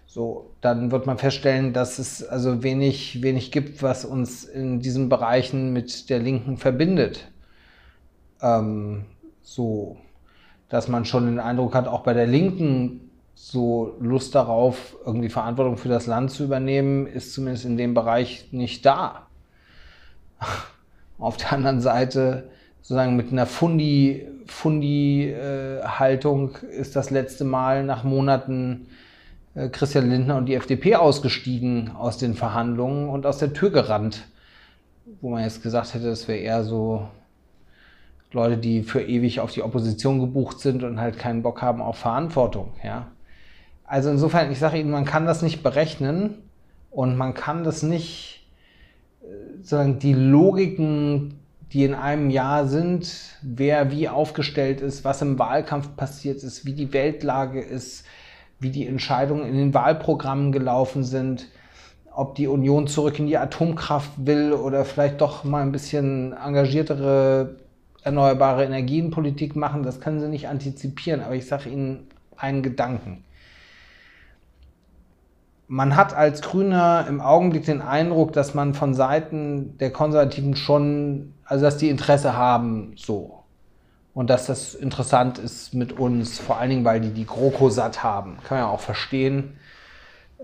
so, 0.05 0.51
dann 0.61 0.91
wird 0.91 1.07
man 1.07 1.17
feststellen, 1.17 1.73
dass 1.73 1.97
es 1.97 2.23
also 2.23 2.61
wenig, 2.61 3.23
wenig 3.23 3.51
gibt, 3.51 3.81
was 3.81 4.05
uns 4.05 4.43
in 4.43 4.81
diesen 4.81 5.09
Bereichen 5.09 5.73
mit 5.73 6.11
der 6.11 6.19
Linken 6.19 6.57
verbindet. 6.57 7.31
Ähm, 8.39 9.05
so, 9.45 9.95
dass 10.67 10.89
man 10.89 11.05
schon 11.05 11.27
den 11.27 11.39
Eindruck 11.39 11.73
hat, 11.75 11.87
auch 11.87 12.01
bei 12.01 12.13
der 12.13 12.27
Linken 12.27 13.09
so 13.35 13.95
Lust 13.99 14.35
darauf, 14.35 14.97
irgendwie 15.05 15.29
Verantwortung 15.29 15.77
für 15.77 15.87
das 15.87 16.07
Land 16.07 16.31
zu 16.31 16.43
übernehmen, 16.43 17.05
ist 17.07 17.33
zumindest 17.33 17.63
in 17.65 17.77
dem 17.77 17.93
Bereich 17.93 18.49
nicht 18.51 18.85
da. 18.85 19.27
Auf 21.17 21.37
der 21.37 21.53
anderen 21.53 21.79
Seite, 21.79 22.49
sozusagen 22.81 23.15
mit 23.15 23.31
einer 23.31 23.45
Fundi-Haltung 23.45 24.47
Fundi, 24.47 25.31
äh, 25.31 26.79
ist 26.79 26.95
das 26.97 27.09
letzte 27.09 27.45
Mal 27.45 27.85
nach 27.85 28.03
Monaten 28.03 28.87
äh, 29.53 29.69
Christian 29.69 30.09
Lindner 30.09 30.37
und 30.37 30.47
die 30.47 30.55
FDP 30.55 30.95
ausgestiegen 30.95 31.91
aus 31.91 32.17
den 32.17 32.33
Verhandlungen 32.33 33.07
und 33.09 33.25
aus 33.25 33.37
der 33.37 33.53
Tür 33.53 33.69
gerannt. 33.69 34.25
Wo 35.21 35.29
man 35.29 35.43
jetzt 35.43 35.61
gesagt 35.61 35.93
hätte, 35.93 36.07
das 36.07 36.27
wäre 36.27 36.39
eher 36.39 36.63
so 36.63 37.07
Leute, 38.35 38.57
die 38.57 38.83
für 38.83 39.01
ewig 39.01 39.39
auf 39.39 39.51
die 39.51 39.63
Opposition 39.63 40.19
gebucht 40.19 40.59
sind 40.59 40.83
und 40.83 40.99
halt 40.99 41.17
keinen 41.17 41.41
Bock 41.41 41.61
haben 41.61 41.81
auf 41.81 41.97
Verantwortung. 41.97 42.73
Ja? 42.83 43.07
Also 43.85 44.11
insofern, 44.11 44.51
ich 44.51 44.59
sage 44.59 44.77
Ihnen, 44.77 44.91
man 44.91 45.05
kann 45.05 45.25
das 45.25 45.41
nicht 45.41 45.63
berechnen 45.63 46.35
und 46.91 47.17
man 47.17 47.33
kann 47.33 47.63
das 47.63 47.81
nicht, 47.81 48.45
äh, 49.21 49.57
sozusagen 49.57 49.99
die 49.99 50.13
Logiken, 50.13 51.39
die 51.71 51.83
in 51.83 51.95
einem 51.95 52.29
Jahr 52.29 52.67
sind, 52.67 53.11
wer 53.41 53.91
wie 53.91 54.07
aufgestellt 54.07 54.81
ist, 54.81 55.03
was 55.03 55.21
im 55.21 55.39
Wahlkampf 55.39 55.95
passiert 55.95 56.43
ist, 56.43 56.65
wie 56.65 56.73
die 56.73 56.93
Weltlage 56.93 57.61
ist, 57.61 58.05
wie 58.59 58.69
die 58.69 58.85
Entscheidungen 58.85 59.45
in 59.45 59.55
den 59.55 59.73
Wahlprogrammen 59.73 60.51
gelaufen 60.51 61.03
sind, 61.03 61.47
ob 62.13 62.35
die 62.35 62.47
Union 62.47 62.87
zurück 62.87 63.19
in 63.19 63.27
die 63.27 63.37
Atomkraft 63.37 64.11
will 64.17 64.53
oder 64.53 64.85
vielleicht 64.85 65.19
doch 65.21 65.43
mal 65.43 65.61
ein 65.61 65.71
bisschen 65.71 66.33
engagiertere 66.33 67.57
erneuerbare 68.05 68.63
Energienpolitik 68.63 69.55
machen, 69.55 69.83
das 69.83 69.99
können 69.99 70.19
sie 70.21 70.29
nicht 70.29 70.47
antizipieren. 70.47 71.21
Aber 71.21 71.35
ich 71.35 71.47
sage 71.47 71.69
Ihnen 71.69 72.07
einen 72.37 72.61
Gedanken. 72.61 73.23
Man 75.67 75.95
hat 75.95 76.13
als 76.13 76.43
Grüner 76.43 77.07
im 77.09 77.19
Augenblick 77.19 77.65
den 77.65 77.81
Eindruck, 77.81 78.31
dass 78.33 78.53
man 78.53 78.75
von 78.75 78.93
Seiten 78.93 79.79
der 79.79 79.89
Konservativen 79.89 80.55
schon, 80.55 81.33
also 81.43 81.65
dass 81.65 81.77
die 81.77 81.89
Interesse 81.89 82.37
haben, 82.37 82.93
so. 82.95 83.43
Und 84.13 84.29
dass 84.29 84.45
das 84.45 84.75
interessant 84.75 85.39
ist 85.39 85.73
mit 85.73 85.93
uns, 85.93 86.37
vor 86.37 86.59
allen 86.59 86.69
Dingen, 86.69 86.85
weil 86.85 87.01
die 87.01 87.09
die 87.09 87.25
GroKo 87.25 87.69
satt 87.69 88.03
haben. 88.03 88.37
Kann 88.43 88.59
man 88.59 88.67
ja 88.67 88.71
auch 88.71 88.79
verstehen. 88.79 89.57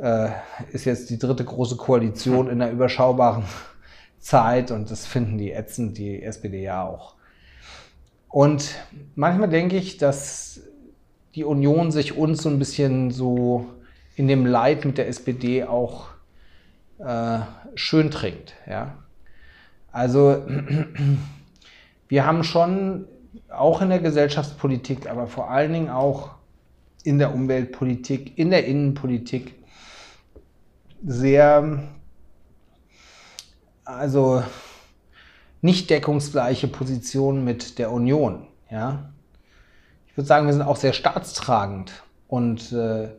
Äh, 0.01 0.29
ist 0.71 0.85
jetzt 0.85 1.11
die 1.11 1.19
dritte 1.19 1.45
große 1.45 1.77
Koalition 1.77 2.49
in 2.49 2.59
einer 2.59 2.71
überschaubaren 2.71 3.43
Zeit 4.19 4.71
und 4.71 4.89
das 4.89 5.05
finden 5.05 5.37
die 5.37 5.51
ätzend, 5.51 5.99
die 5.99 6.23
SPD 6.23 6.63
ja 6.63 6.83
auch. 6.83 7.20
Und 8.31 8.75
manchmal 9.15 9.49
denke 9.49 9.75
ich, 9.75 9.97
dass 9.97 10.61
die 11.35 11.43
Union 11.43 11.91
sich 11.91 12.17
uns 12.17 12.41
so 12.41 12.49
ein 12.49 12.59
bisschen 12.59 13.11
so 13.11 13.65
in 14.15 14.27
dem 14.27 14.45
Leid 14.45 14.85
mit 14.85 14.97
der 14.97 15.07
SPD 15.07 15.65
auch 15.65 16.07
äh, 16.99 17.39
schön 17.75 18.09
trinkt. 18.09 18.53
Ja? 18.67 18.95
Also 19.91 20.43
wir 22.07 22.25
haben 22.25 22.43
schon 22.43 23.05
auch 23.49 23.81
in 23.81 23.89
der 23.89 23.99
Gesellschaftspolitik, 23.99 25.09
aber 25.09 25.27
vor 25.27 25.49
allen 25.49 25.73
Dingen 25.73 25.89
auch 25.89 26.31
in 27.03 27.17
der 27.17 27.33
Umweltpolitik, 27.33 28.37
in 28.37 28.49
der 28.49 28.65
Innenpolitik 28.65 29.55
sehr, 31.03 31.83
also 33.83 34.43
nicht 35.61 35.89
deckungsgleiche 35.89 36.67
Position 36.67 37.43
mit 37.43 37.77
der 37.79 37.91
Union. 37.91 38.47
Ja? 38.69 39.11
Ich 40.07 40.17
würde 40.17 40.27
sagen, 40.27 40.47
wir 40.47 40.53
sind 40.53 40.63
auch 40.63 40.75
sehr 40.75 40.93
staatstragend. 40.93 42.03
Und 42.27 42.71
äh, 42.71 43.03
äh, 43.05 43.09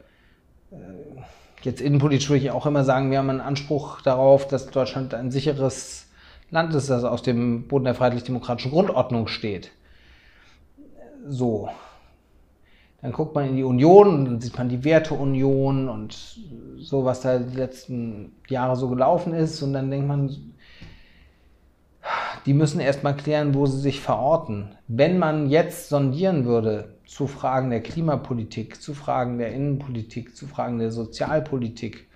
jetzt 1.63 1.81
innenpolitisch 1.81 2.29
würde 2.29 2.45
ich 2.45 2.51
auch 2.51 2.67
immer 2.67 2.85
sagen, 2.85 3.11
wir 3.11 3.19
haben 3.19 3.31
einen 3.31 3.41
Anspruch 3.41 4.01
darauf, 4.03 4.49
dass 4.49 4.67
Deutschland 4.67 5.15
ein 5.15 5.31
sicheres 5.31 6.07
Land 6.51 6.75
ist, 6.75 6.91
das 6.91 7.05
aus 7.05 7.23
dem 7.23 7.69
Boden 7.69 7.85
der 7.85 7.95
freiheitlich-demokratischen 7.95 8.73
Grundordnung 8.73 9.27
steht. 9.27 9.71
So. 11.27 11.69
Dann 13.01 13.13
guckt 13.13 13.35
man 13.35 13.49
in 13.49 13.57
die 13.57 13.65
Union 13.65 14.09
und 14.09 14.25
dann 14.27 14.41
sieht 14.41 14.57
man 14.57 14.69
die 14.69 14.85
Werteunion 14.85 15.89
und 15.89 16.39
so, 16.79 17.05
was 17.05 17.21
da 17.23 17.39
die 17.39 17.57
letzten 17.57 18.33
Jahre 18.49 18.77
so 18.77 18.89
gelaufen 18.89 19.35
ist. 19.35 19.61
Und 19.63 19.73
dann 19.73 19.91
denkt 19.91 20.07
man, 20.07 20.55
die 22.47 22.55
müssen 22.55 22.81
erstmal 22.81 23.17
klären, 23.17 23.55
wo 23.55 23.67
sie 23.67 23.81
sich 23.81 24.01
verorten. 24.01 24.75
Wenn 24.89 25.19
man 25.19 25.49
jetzt 25.49 25.89
sondieren 25.89 26.45
würde 26.45 26.97
zu 27.07 27.27
Fragen 27.27 27.71
der 27.71 27.83
Klimapolitik, 27.83 28.81
zu 28.81 28.95
Fragen 28.95 29.39
der 29.39 29.53
Innenpolitik, 29.53 30.37
zu 30.37 30.47
Fragen 30.47 30.79
der 30.79 30.91
Sozialpolitik, 30.91 32.09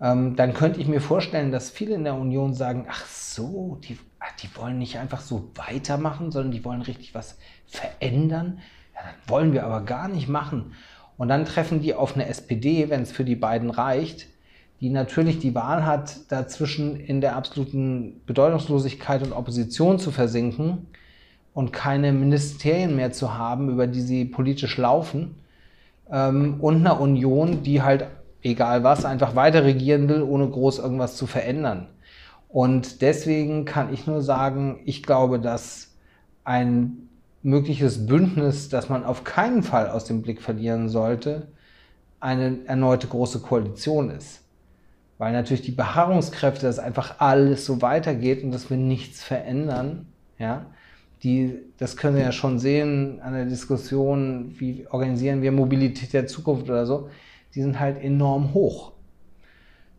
ähm, 0.00 0.34
dann 0.36 0.54
könnte 0.54 0.80
ich 0.80 0.88
mir 0.88 1.00
vorstellen, 1.00 1.52
dass 1.52 1.70
viele 1.70 1.94
in 1.94 2.04
der 2.04 2.14
Union 2.14 2.54
sagen, 2.54 2.86
ach 2.88 3.06
so, 3.06 3.78
die, 3.84 3.98
ach, 4.18 4.32
die 4.42 4.48
wollen 4.56 4.78
nicht 4.78 4.98
einfach 4.98 5.20
so 5.20 5.50
weitermachen, 5.54 6.32
sondern 6.32 6.52
die 6.52 6.64
wollen 6.64 6.82
richtig 6.82 7.14
was 7.14 7.38
verändern. 7.66 8.58
Ja, 8.94 9.00
das 9.02 9.30
wollen 9.30 9.52
wir 9.52 9.64
aber 9.64 9.82
gar 9.82 10.08
nicht 10.08 10.28
machen. 10.28 10.72
Und 11.16 11.28
dann 11.28 11.44
treffen 11.44 11.80
die 11.80 11.94
auf 11.94 12.14
eine 12.14 12.26
SPD, 12.26 12.90
wenn 12.90 13.02
es 13.02 13.12
für 13.12 13.24
die 13.24 13.36
beiden 13.36 13.70
reicht, 13.70 14.26
die 14.84 14.90
natürlich 14.90 15.38
die 15.38 15.54
Wahl 15.54 15.86
hat, 15.86 16.30
dazwischen 16.30 17.00
in 17.00 17.22
der 17.22 17.36
absoluten 17.36 18.20
Bedeutungslosigkeit 18.26 19.22
und 19.22 19.32
Opposition 19.32 19.98
zu 19.98 20.10
versinken 20.10 20.88
und 21.54 21.72
keine 21.72 22.12
Ministerien 22.12 22.94
mehr 22.94 23.10
zu 23.10 23.32
haben, 23.32 23.70
über 23.70 23.86
die 23.86 24.02
sie 24.02 24.26
politisch 24.26 24.76
laufen, 24.76 25.36
ähm, 26.10 26.56
und 26.60 26.76
einer 26.76 27.00
Union, 27.00 27.62
die 27.62 27.80
halt, 27.80 28.08
egal 28.42 28.84
was, 28.84 29.06
einfach 29.06 29.34
weiter 29.34 29.64
regieren 29.64 30.06
will, 30.10 30.20
ohne 30.20 30.50
groß 30.50 30.80
irgendwas 30.80 31.16
zu 31.16 31.26
verändern. 31.26 31.86
Und 32.50 33.00
deswegen 33.00 33.64
kann 33.64 33.90
ich 33.90 34.06
nur 34.06 34.20
sagen, 34.20 34.80
ich 34.84 35.02
glaube, 35.02 35.40
dass 35.40 35.94
ein 36.44 37.08
mögliches 37.42 38.06
Bündnis, 38.06 38.68
das 38.68 38.90
man 38.90 39.02
auf 39.02 39.24
keinen 39.24 39.62
Fall 39.62 39.88
aus 39.88 40.04
dem 40.04 40.20
Blick 40.20 40.42
verlieren 40.42 40.90
sollte, 40.90 41.48
eine 42.20 42.58
erneute 42.66 43.06
große 43.06 43.40
Koalition 43.40 44.10
ist 44.10 44.43
weil 45.18 45.32
natürlich 45.32 45.62
die 45.62 45.72
Beharrungskräfte, 45.72 46.66
dass 46.66 46.78
einfach 46.78 47.16
alles 47.18 47.64
so 47.64 47.82
weitergeht 47.82 48.42
und 48.42 48.52
dass 48.52 48.70
wir 48.70 48.76
nichts 48.76 49.22
verändern, 49.22 50.06
ja, 50.38 50.66
die, 51.22 51.58
das 51.78 51.96
können 51.96 52.16
wir 52.16 52.22
ja 52.22 52.32
schon 52.32 52.58
sehen 52.58 53.20
an 53.22 53.32
der 53.32 53.46
Diskussion, 53.46 54.54
wie 54.58 54.86
organisieren 54.90 55.40
wir 55.40 55.52
Mobilität 55.52 56.12
der 56.12 56.26
Zukunft 56.26 56.68
oder 56.68 56.84
so, 56.84 57.08
die 57.54 57.62
sind 57.62 57.80
halt 57.80 58.02
enorm 58.02 58.52
hoch. 58.52 58.92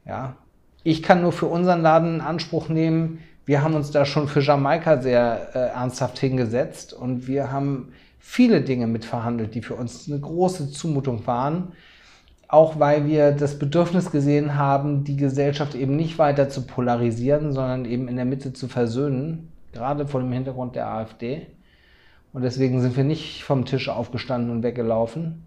Ja, 0.06 0.36
ich 0.84 1.02
kann 1.02 1.22
nur 1.22 1.32
für 1.32 1.48
unseren 1.48 1.82
Laden 1.82 2.16
in 2.16 2.22
Anspruch 2.22 2.70
nehmen, 2.70 3.20
wir 3.46 3.62
haben 3.62 3.76
uns 3.76 3.92
da 3.92 4.06
schon 4.06 4.28
für 4.28 4.42
Jamaika 4.42 5.02
sehr 5.02 5.50
äh, 5.54 5.60
ernsthaft 5.70 6.18
hingesetzt 6.18 6.94
und 6.94 7.28
wir 7.28 7.52
haben 7.52 7.94
viele 8.20 8.62
Dinge 8.62 8.88
mitverhandelt, 8.88 9.54
die 9.54 9.62
für 9.62 9.76
uns 9.76 10.08
eine 10.08 10.20
große 10.20 10.72
Zumutung 10.72 11.26
waren 11.28 11.74
auch 12.48 12.80
weil 12.80 13.06
wir 13.08 13.32
das 13.32 13.58
Bedürfnis 13.58 14.12
gesehen 14.12 14.56
haben, 14.56 15.04
die 15.04 15.18
Gesellschaft 15.18 15.76
eben 15.76 15.96
nicht 15.96 16.18
weiter 16.20 16.50
zu 16.50 16.66
polarisieren, 16.66 17.54
sondern 17.54 17.86
eben 17.86 18.08
in 18.08 18.16
der 18.16 18.26
Mitte 18.26 18.54
zu 18.54 18.68
versöhnen, 18.68 19.52
gerade 19.74 20.08
vor 20.08 20.22
dem 20.22 20.32
Hintergrund 20.32 20.76
der 20.76 20.88
AfD. 20.88 21.48
Und 22.34 22.44
deswegen 22.44 22.82
sind 22.82 22.98
wir 22.98 23.04
nicht 23.04 23.44
vom 23.44 23.66
Tisch 23.66 23.90
aufgestanden 23.90 24.52
und 24.52 24.64
weggelaufen. 24.64 25.46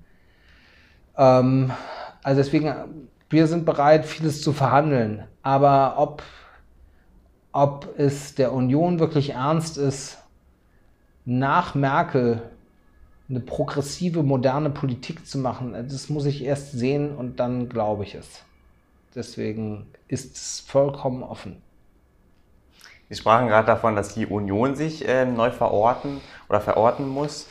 Ähm, 1.17 1.71
also 2.23 2.41
deswegen, 2.41 2.73
wir 3.31 3.47
sind 3.47 3.65
bereit, 3.65 4.07
vieles 4.07 4.43
zu 4.43 4.53
verhandeln. 4.53 5.25
Aber 5.43 5.95
ob, 5.99 6.23
ob 7.53 7.89
es 7.99 8.35
der 8.35 8.53
Union 8.53 8.99
wirklich 8.99 9.31
ernst 9.31 9.79
ist, 9.79 10.19
nach 11.25 11.75
Merkel 11.75 12.43
eine 13.29 13.41
progressive, 13.41 14.23
moderne 14.23 14.71
Politik 14.71 15.27
zu 15.27 15.39
machen, 15.39 15.73
das 15.73 16.09
muss 16.09 16.25
ich 16.25 16.43
erst 16.43 16.73
sehen 16.73 17.15
und 17.15 17.41
dann 17.41 17.69
glaube 17.69 18.05
ich 18.05 18.15
es. 18.15 18.43
Deswegen 19.15 19.87
ist 20.07 20.37
es 20.37 20.61
vollkommen 20.61 21.23
offen. 21.23 21.61
Sie 23.11 23.17
sprachen 23.17 23.49
gerade 23.49 23.67
davon, 23.67 23.97
dass 23.97 24.15
die 24.15 24.27
Union 24.27 24.77
sich 24.77 25.07
äh, 25.07 25.25
neu 25.25 25.51
verorten 25.51 26.21
oder 26.49 26.61
verorten 26.61 27.09
muss. 27.09 27.47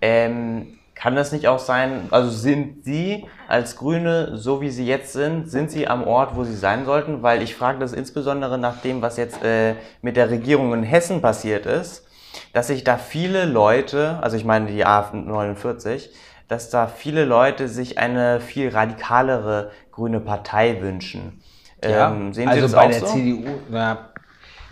Ähm, 0.00 0.78
kann 0.94 1.14
das 1.14 1.30
nicht 1.30 1.46
auch 1.46 1.58
sein, 1.58 2.08
also 2.10 2.30
sind 2.30 2.84
Sie 2.84 3.26
als 3.48 3.76
Grüne, 3.76 4.36
so 4.38 4.60
wie 4.60 4.70
Sie 4.70 4.86
jetzt 4.86 5.12
sind, 5.12 5.50
sind 5.50 5.70
Sie 5.70 5.86
am 5.86 6.04
Ort, 6.04 6.34
wo 6.34 6.44
Sie 6.44 6.56
sein 6.56 6.84
sollten? 6.86 7.22
Weil 7.22 7.42
ich 7.42 7.54
frage 7.54 7.78
das 7.78 7.92
insbesondere 7.92 8.58
nach 8.58 8.80
dem, 8.80 9.02
was 9.02 9.16
jetzt 9.16 9.42
äh, 9.42 9.74
mit 10.02 10.16
der 10.16 10.30
Regierung 10.30 10.72
in 10.72 10.82
Hessen 10.82 11.20
passiert 11.20 11.66
ist 11.66 12.05
dass 12.52 12.68
sich 12.68 12.84
da 12.84 12.98
viele 12.98 13.44
Leute, 13.44 14.18
also 14.22 14.36
ich 14.36 14.44
meine 14.44 14.66
die 14.66 14.86
A49, 14.86 16.08
dass 16.48 16.70
da 16.70 16.86
viele 16.86 17.24
Leute 17.24 17.68
sich 17.68 17.98
eine 17.98 18.40
viel 18.40 18.68
radikalere 18.68 19.70
grüne 19.90 20.20
Partei 20.20 20.80
wünschen. 20.80 21.40
Ja, 21.82 22.10
ähm, 22.10 22.32
sehen 22.32 22.44
Sie 22.44 22.50
also 22.50 22.62
das 22.62 22.72
bei 22.72 22.86
auch 22.86 22.90
der 22.90 23.00
so? 23.00 23.06
CDU 23.06 23.44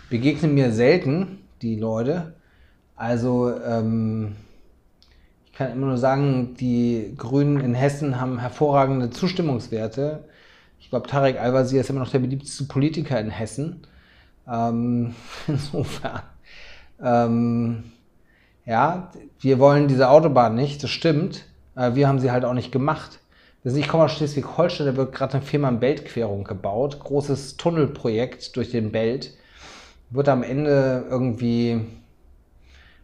begegnen 0.09 0.53
mir 0.53 0.71
selten 0.71 1.39
die 1.61 1.77
Leute. 1.77 2.35
Also 2.95 3.53
ähm, 3.59 4.35
ich 5.45 5.53
kann 5.53 5.71
immer 5.71 5.87
nur 5.87 5.97
sagen, 5.97 6.55
die 6.55 7.13
Grünen 7.17 7.59
in 7.59 7.73
Hessen 7.73 8.19
haben 8.19 8.39
hervorragende 8.39 9.09
Zustimmungswerte. 9.09 10.25
Ich 10.79 10.89
glaube, 10.89 11.07
Tarek 11.07 11.39
Al-Wazir 11.39 11.81
ist 11.81 11.89
immer 11.89 12.01
noch 12.01 12.11
der 12.11 12.19
beliebteste 12.19 12.65
Politiker 12.65 13.19
in 13.19 13.29
Hessen. 13.29 13.81
Ähm, 14.47 15.15
insofern 15.47 16.21
ähm, 17.05 17.83
ja, 18.65 19.11
wir 19.39 19.59
wollen 19.59 19.87
diese 19.87 20.09
Autobahn 20.09 20.55
nicht, 20.55 20.83
das 20.83 20.89
stimmt. 20.89 21.45
Äh, 21.75 21.93
wir 21.93 22.07
haben 22.07 22.19
sie 22.19 22.31
halt 22.31 22.43
auch 22.43 22.53
nicht 22.53 22.71
gemacht. 22.71 23.19
Ich 23.63 23.87
komme 23.87 24.03
aus 24.03 24.11
Schleswig-Holstein, 24.11 24.85
da 24.85 24.95
wird 24.95 25.13
gerade 25.13 25.35
eine 25.35 25.41
Fehmarn-Belt-Querung 25.41 26.43
gebaut. 26.43 26.99
Großes 26.99 27.57
Tunnelprojekt 27.57 28.55
durch 28.55 28.69
den 28.69 28.91
Belt. 28.91 29.33
Wird 30.11 30.29
am 30.29 30.43
Ende 30.43 31.05
irgendwie 31.09 31.81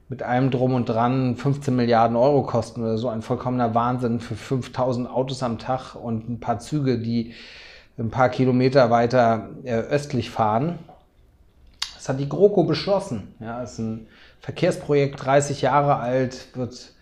mit 0.08 0.22
allem 0.22 0.52
drum 0.52 0.76
und 0.76 0.88
dran 0.88 1.36
15 1.36 1.76
Milliarden 1.76 2.16
Euro 2.16 2.44
kosten 2.44 2.84
oder 2.84 2.98
so. 3.00 3.10
Ein 3.10 3.24
vollkommener 3.24 3.74
Wahnsinn 3.74 4.20
für 4.20 4.36
5000 4.36 5.10
Autos 5.10 5.42
am 5.42 5.58
Tag 5.58 5.96
und 5.96 6.30
ein 6.30 6.40
paar 6.40 6.60
Züge, 6.60 7.00
die 7.00 7.34
ein 7.98 8.12
paar 8.12 8.30
Kilometer 8.30 8.92
weiter 8.92 9.50
äh, 9.64 9.74
östlich 9.74 10.30
fahren. 10.30 10.78
Das 12.02 12.10
hat 12.10 12.20
die 12.20 12.28
GroKo 12.28 12.64
beschlossen. 12.64 13.36
Ja, 13.40 13.62
ist 13.62 13.78
ein 13.78 14.08
Verkehrsprojekt, 14.40 15.24
30 15.24 15.62
Jahre 15.62 15.98
alt, 15.98 16.48
wird 16.56 16.94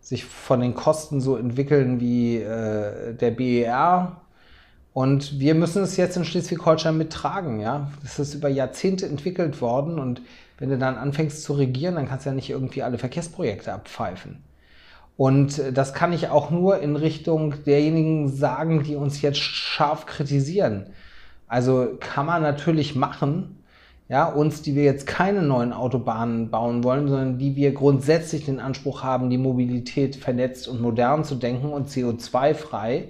sich 0.00 0.24
von 0.24 0.60
den 0.60 0.74
Kosten 0.74 1.20
so 1.20 1.36
entwickeln 1.36 2.00
wie 2.00 2.38
äh, 2.38 3.14
der 3.14 3.30
BER. 3.30 4.20
Und 4.92 5.38
wir 5.38 5.54
müssen 5.54 5.84
es 5.84 5.96
jetzt 5.96 6.16
in 6.16 6.24
Schleswig-Holstein 6.24 6.98
mittragen. 6.98 7.60
Ja? 7.60 7.92
Das 8.02 8.18
ist 8.18 8.34
über 8.34 8.48
Jahrzehnte 8.48 9.06
entwickelt 9.06 9.60
worden. 9.60 10.00
Und 10.00 10.22
wenn 10.58 10.70
du 10.70 10.76
dann 10.76 10.96
anfängst 10.96 11.44
zu 11.44 11.52
regieren, 11.52 11.94
dann 11.94 12.08
kannst 12.08 12.26
du 12.26 12.30
ja 12.30 12.34
nicht 12.34 12.50
irgendwie 12.50 12.82
alle 12.82 12.98
Verkehrsprojekte 12.98 13.72
abpfeifen. 13.72 14.42
Und 15.16 15.60
äh, 15.60 15.72
das 15.72 15.94
kann 15.94 16.12
ich 16.12 16.30
auch 16.30 16.50
nur 16.50 16.80
in 16.80 16.96
Richtung 16.96 17.62
derjenigen 17.62 18.26
sagen, 18.26 18.82
die 18.82 18.96
uns 18.96 19.22
jetzt 19.22 19.38
scharf 19.38 20.06
kritisieren. 20.06 20.86
Also 21.46 21.96
kann 22.00 22.26
man 22.26 22.42
natürlich 22.42 22.96
machen, 22.96 23.57
ja, 24.08 24.26
uns, 24.26 24.62
die 24.62 24.74
wir 24.74 24.84
jetzt 24.84 25.06
keine 25.06 25.42
neuen 25.42 25.72
Autobahnen 25.72 26.50
bauen 26.50 26.82
wollen, 26.82 27.08
sondern 27.08 27.38
die 27.38 27.56
wir 27.56 27.72
grundsätzlich 27.72 28.46
den 28.46 28.58
Anspruch 28.58 29.02
haben, 29.02 29.28
die 29.28 29.36
Mobilität 29.36 30.16
vernetzt 30.16 30.66
und 30.66 30.80
modern 30.80 31.24
zu 31.24 31.34
denken 31.34 31.68
und 31.68 31.90
CO2-frei, 31.90 33.08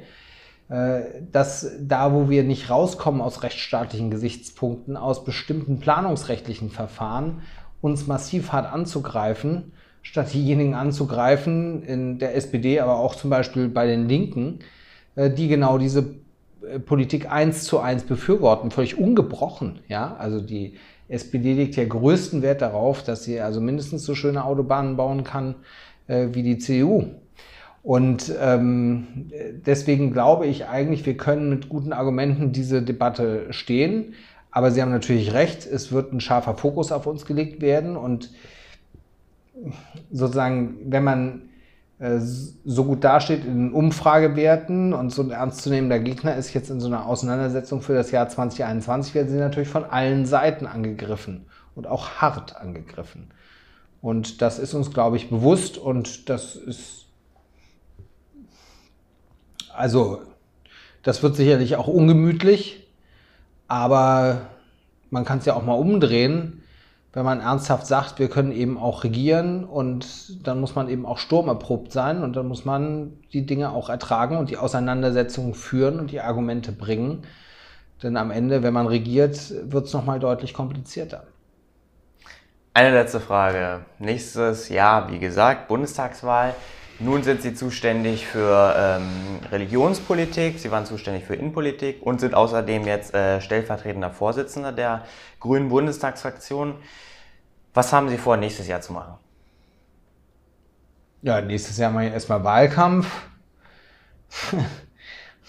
äh, 0.68 1.00
dass 1.30 1.70
da, 1.80 2.12
wo 2.12 2.28
wir 2.28 2.42
nicht 2.42 2.68
rauskommen 2.68 3.20
aus 3.20 3.44
rechtsstaatlichen 3.44 4.10
Gesichtspunkten, 4.10 4.96
aus 4.96 5.24
bestimmten 5.24 5.78
planungsrechtlichen 5.78 6.70
Verfahren, 6.70 7.42
uns 7.80 8.08
massiv 8.08 8.50
hart 8.50 8.72
anzugreifen, 8.72 9.72
statt 10.02 10.34
diejenigen 10.34 10.74
anzugreifen, 10.74 11.84
in 11.84 12.18
der 12.18 12.34
SPD, 12.34 12.80
aber 12.80 12.98
auch 12.98 13.14
zum 13.14 13.30
Beispiel 13.30 13.68
bei 13.68 13.86
den 13.86 14.08
Linken, 14.08 14.58
äh, 15.14 15.30
die 15.30 15.46
genau 15.46 15.78
diese 15.78 16.16
Politik 16.84 17.30
eins 17.30 17.64
zu 17.64 17.80
eins 17.80 18.04
befürworten, 18.04 18.70
völlig 18.70 18.98
ungebrochen. 18.98 19.80
Ja? 19.88 20.16
Also 20.18 20.40
die 20.40 20.74
SPD 21.08 21.54
legt 21.54 21.76
ja 21.76 21.84
größten 21.84 22.42
Wert 22.42 22.62
darauf, 22.62 23.02
dass 23.02 23.24
sie 23.24 23.40
also 23.40 23.60
mindestens 23.60 24.04
so 24.04 24.14
schöne 24.14 24.44
Autobahnen 24.44 24.96
bauen 24.96 25.24
kann 25.24 25.54
äh, 26.06 26.28
wie 26.32 26.42
die 26.42 26.58
CDU. 26.58 27.04
Und 27.82 28.32
ähm, 28.40 29.30
deswegen 29.64 30.12
glaube 30.12 30.46
ich 30.46 30.66
eigentlich, 30.66 31.06
wir 31.06 31.16
können 31.16 31.48
mit 31.48 31.68
guten 31.68 31.92
Argumenten 31.92 32.52
diese 32.52 32.82
Debatte 32.82 33.46
stehen. 33.50 34.14
Aber 34.50 34.70
Sie 34.70 34.82
haben 34.82 34.90
natürlich 34.90 35.32
recht, 35.32 35.66
es 35.66 35.92
wird 35.92 36.12
ein 36.12 36.20
scharfer 36.20 36.54
Fokus 36.54 36.92
auf 36.92 37.06
uns 37.06 37.24
gelegt 37.24 37.62
werden. 37.62 37.96
Und 37.96 38.30
sozusagen, 40.10 40.76
wenn 40.86 41.04
man 41.04 41.42
äh, 41.42 41.47
so 42.00 42.84
gut 42.84 43.02
dasteht 43.02 43.44
in 43.44 43.72
Umfragewerten 43.72 44.92
und 44.92 45.10
so 45.10 45.22
ein 45.22 45.32
ernstzunehmender 45.32 45.98
Gegner 45.98 46.36
ist 46.36 46.54
jetzt 46.54 46.70
in 46.70 46.80
so 46.80 46.86
einer 46.86 47.06
Auseinandersetzung 47.06 47.82
für 47.82 47.94
das 47.94 48.12
Jahr 48.12 48.28
2021, 48.28 49.14
werden 49.14 49.28
sie 49.28 49.38
natürlich 49.38 49.68
von 49.68 49.84
allen 49.84 50.24
Seiten 50.24 50.66
angegriffen 50.66 51.46
und 51.74 51.88
auch 51.88 52.10
hart 52.20 52.56
angegriffen. 52.56 53.32
Und 54.00 54.42
das 54.42 54.60
ist 54.60 54.74
uns, 54.74 54.92
glaube 54.92 55.16
ich, 55.16 55.28
bewusst 55.28 55.76
und 55.76 56.28
das 56.28 56.54
ist, 56.54 57.06
also, 59.74 60.22
das 61.02 61.22
wird 61.24 61.34
sicherlich 61.34 61.74
auch 61.74 61.88
ungemütlich, 61.88 62.86
aber 63.66 64.42
man 65.10 65.24
kann 65.24 65.38
es 65.38 65.46
ja 65.46 65.54
auch 65.54 65.64
mal 65.64 65.74
umdrehen 65.74 66.57
wenn 67.12 67.24
man 67.24 67.40
ernsthaft 67.40 67.86
sagt, 67.86 68.18
wir 68.18 68.28
können 68.28 68.52
eben 68.52 68.78
auch 68.78 69.02
regieren 69.02 69.64
und 69.64 70.46
dann 70.46 70.60
muss 70.60 70.74
man 70.74 70.88
eben 70.88 71.06
auch 71.06 71.18
sturmerprobt 71.18 71.90
sein 71.90 72.22
und 72.22 72.36
dann 72.36 72.46
muss 72.46 72.64
man 72.64 73.14
die 73.32 73.46
Dinge 73.46 73.70
auch 73.70 73.88
ertragen 73.88 74.36
und 74.36 74.50
die 74.50 74.58
Auseinandersetzungen 74.58 75.54
führen 75.54 76.00
und 76.00 76.10
die 76.10 76.20
Argumente 76.20 76.70
bringen. 76.70 77.22
Denn 78.02 78.16
am 78.16 78.30
Ende, 78.30 78.62
wenn 78.62 78.74
man 78.74 78.86
regiert, 78.86 79.52
wird 79.70 79.86
es 79.86 79.92
nochmal 79.92 80.20
deutlich 80.20 80.52
komplizierter. 80.54 81.24
Eine 82.74 82.92
letzte 82.92 83.18
Frage. 83.18 83.80
Nächstes 83.98 84.68
Jahr, 84.68 85.10
wie 85.10 85.18
gesagt, 85.18 85.66
Bundestagswahl. 85.66 86.54
Nun 87.00 87.22
sind 87.22 87.42
Sie 87.42 87.54
zuständig 87.54 88.26
für 88.26 88.74
ähm, 88.76 89.38
Religionspolitik, 89.52 90.58
Sie 90.58 90.72
waren 90.72 90.84
zuständig 90.84 91.24
für 91.24 91.36
Innenpolitik 91.36 92.02
und 92.02 92.20
sind 92.20 92.34
außerdem 92.34 92.86
jetzt 92.86 93.14
äh, 93.14 93.40
stellvertretender 93.40 94.10
Vorsitzender 94.10 94.72
der 94.72 95.04
Grünen 95.38 95.68
Bundestagsfraktion. 95.68 96.74
Was 97.72 97.92
haben 97.92 98.08
Sie 98.08 98.18
vor, 98.18 98.36
nächstes 98.36 98.66
Jahr 98.66 98.80
zu 98.80 98.92
machen? 98.92 99.14
Ja, 101.22 101.40
nächstes 101.40 101.78
Jahr 101.78 101.92
ich 102.02 102.12
erstmal 102.12 102.42
Wahlkampf. 102.42 103.08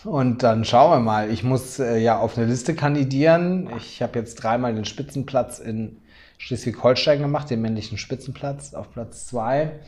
Und 0.03 0.43
dann 0.43 0.65
schauen 0.65 0.91
wir 0.91 0.99
mal. 0.99 1.31
Ich 1.31 1.43
muss 1.43 1.79
äh, 1.79 1.97
ja 1.97 2.19
auf 2.19 2.37
eine 2.37 2.45
Liste 2.45 2.75
kandidieren. 2.75 3.71
Ich 3.77 4.03
habe 4.03 4.19
jetzt 4.19 4.35
dreimal 4.35 4.75
den 4.75 4.85
Spitzenplatz 4.85 5.57
in 5.57 5.99
Schleswig-Holstein 6.37 7.21
gemacht, 7.21 7.49
den 7.49 7.61
männlichen 7.61 7.97
Spitzenplatz 7.97 8.75
auf 8.75 8.91
Platz 8.91 9.25
zwei. 9.25 9.79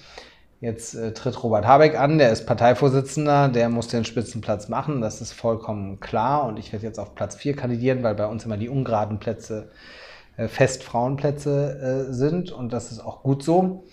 Jetzt 0.61 0.93
äh, 0.93 1.11
tritt 1.11 1.43
Robert 1.43 1.65
Habeck 1.65 1.99
an, 1.99 2.19
der 2.19 2.31
ist 2.31 2.45
Parteivorsitzender, 2.45 3.49
der 3.49 3.67
muss 3.67 3.87
den 3.87 4.05
Spitzenplatz 4.05 4.69
machen, 4.69 5.01
das 5.01 5.19
ist 5.19 5.33
vollkommen 5.33 5.99
klar. 5.99 6.45
Und 6.45 6.59
ich 6.59 6.71
werde 6.71 6.85
jetzt 6.85 6.99
auf 6.99 7.15
Platz 7.15 7.35
4 7.35 7.55
kandidieren, 7.55 8.03
weil 8.03 8.13
bei 8.13 8.27
uns 8.27 8.45
immer 8.45 8.57
die 8.57 8.69
ungeraden 8.69 9.19
Plätze 9.19 9.71
äh, 10.37 10.47
fest 10.47 10.83
Frauenplätze 10.83 12.07
äh, 12.09 12.13
sind 12.13 12.51
und 12.51 12.71
das 12.73 12.91
ist 12.91 12.99
auch 12.99 13.23
gut 13.23 13.41
so. 13.43 13.85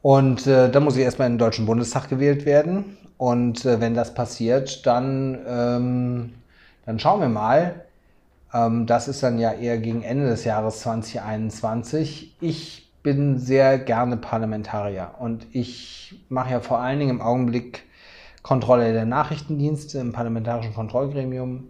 Und 0.00 0.46
äh, 0.46 0.70
dann 0.70 0.82
muss 0.82 0.96
ich 0.96 1.02
erstmal 1.02 1.26
in 1.26 1.34
den 1.34 1.38
Deutschen 1.38 1.66
Bundestag 1.66 2.08
gewählt 2.08 2.46
werden. 2.46 2.96
Und 3.18 3.66
äh, 3.66 3.78
wenn 3.80 3.92
das 3.94 4.14
passiert, 4.14 4.86
dann, 4.86 5.38
ähm, 5.46 6.34
dann 6.86 6.98
schauen 6.98 7.20
wir 7.20 7.28
mal. 7.28 7.84
Ähm, 8.54 8.86
das 8.86 9.08
ist 9.08 9.22
dann 9.22 9.38
ja 9.38 9.52
eher 9.52 9.76
gegen 9.76 10.02
Ende 10.02 10.26
des 10.28 10.44
Jahres 10.44 10.80
2021. 10.80 12.36
Ich 12.40 12.87
bin 13.08 13.38
sehr 13.38 13.78
gerne 13.78 14.18
Parlamentarier 14.18 15.14
und 15.18 15.46
ich 15.52 16.20
mache 16.28 16.50
ja 16.50 16.60
vor 16.60 16.78
allen 16.78 16.98
Dingen 16.98 17.12
im 17.12 17.22
Augenblick 17.22 17.84
Kontrolle 18.42 18.92
der 18.92 19.06
Nachrichtendienste 19.06 19.98
im 19.98 20.12
parlamentarischen 20.12 20.74
Kontrollgremium. 20.74 21.68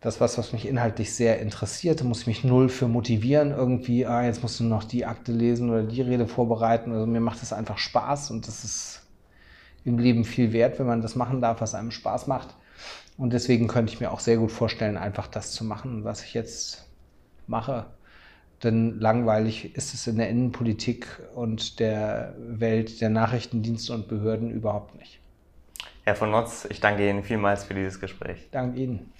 Das 0.00 0.18
was, 0.18 0.38
was 0.38 0.54
mich 0.54 0.66
inhaltlich 0.66 1.14
sehr 1.14 1.40
interessiert. 1.40 2.00
Da 2.00 2.04
muss 2.04 2.22
ich 2.22 2.26
mich 2.26 2.42
null 2.42 2.70
für 2.70 2.88
motivieren. 2.88 3.50
Irgendwie, 3.50 4.06
ah, 4.06 4.24
jetzt 4.24 4.42
musst 4.42 4.58
du 4.58 4.64
noch 4.64 4.84
die 4.84 5.04
Akte 5.04 5.30
lesen 5.30 5.68
oder 5.68 5.82
die 5.82 6.00
Rede 6.00 6.26
vorbereiten. 6.26 6.90
Also 6.92 7.06
mir 7.06 7.20
macht 7.20 7.42
das 7.42 7.52
einfach 7.52 7.76
Spaß 7.76 8.30
und 8.30 8.48
das 8.48 8.64
ist 8.64 9.02
im 9.84 9.98
Leben 9.98 10.24
viel 10.24 10.54
wert, 10.54 10.78
wenn 10.78 10.86
man 10.86 11.02
das 11.02 11.16
machen 11.16 11.42
darf, 11.42 11.60
was 11.60 11.74
einem 11.74 11.90
Spaß 11.90 12.28
macht. 12.28 12.54
Und 13.18 13.34
deswegen 13.34 13.68
könnte 13.68 13.92
ich 13.92 14.00
mir 14.00 14.10
auch 14.10 14.20
sehr 14.20 14.38
gut 14.38 14.52
vorstellen, 14.52 14.96
einfach 14.96 15.26
das 15.26 15.52
zu 15.52 15.64
machen, 15.64 16.04
was 16.04 16.22
ich 16.22 16.32
jetzt 16.32 16.86
mache. 17.46 17.86
Denn 18.62 18.98
langweilig 19.00 19.76
ist 19.76 19.92
es 19.92 20.06
in 20.06 20.16
der 20.16 20.30
Innenpolitik 20.30 21.06
und 21.34 21.78
der 21.78 22.34
Welt 22.38 23.00
der 23.00 23.10
Nachrichtendienste 23.10 23.92
und 23.92 24.08
Behörden 24.08 24.50
überhaupt 24.50 24.94
nicht. 24.98 25.20
Herr 26.04 26.14
von 26.14 26.30
Notz, 26.30 26.66
ich 26.70 26.80
danke 26.80 27.08
Ihnen 27.08 27.22
vielmals 27.22 27.64
für 27.64 27.74
dieses 27.74 28.00
Gespräch. 28.00 28.48
Danke 28.52 28.80
Ihnen. 28.80 29.12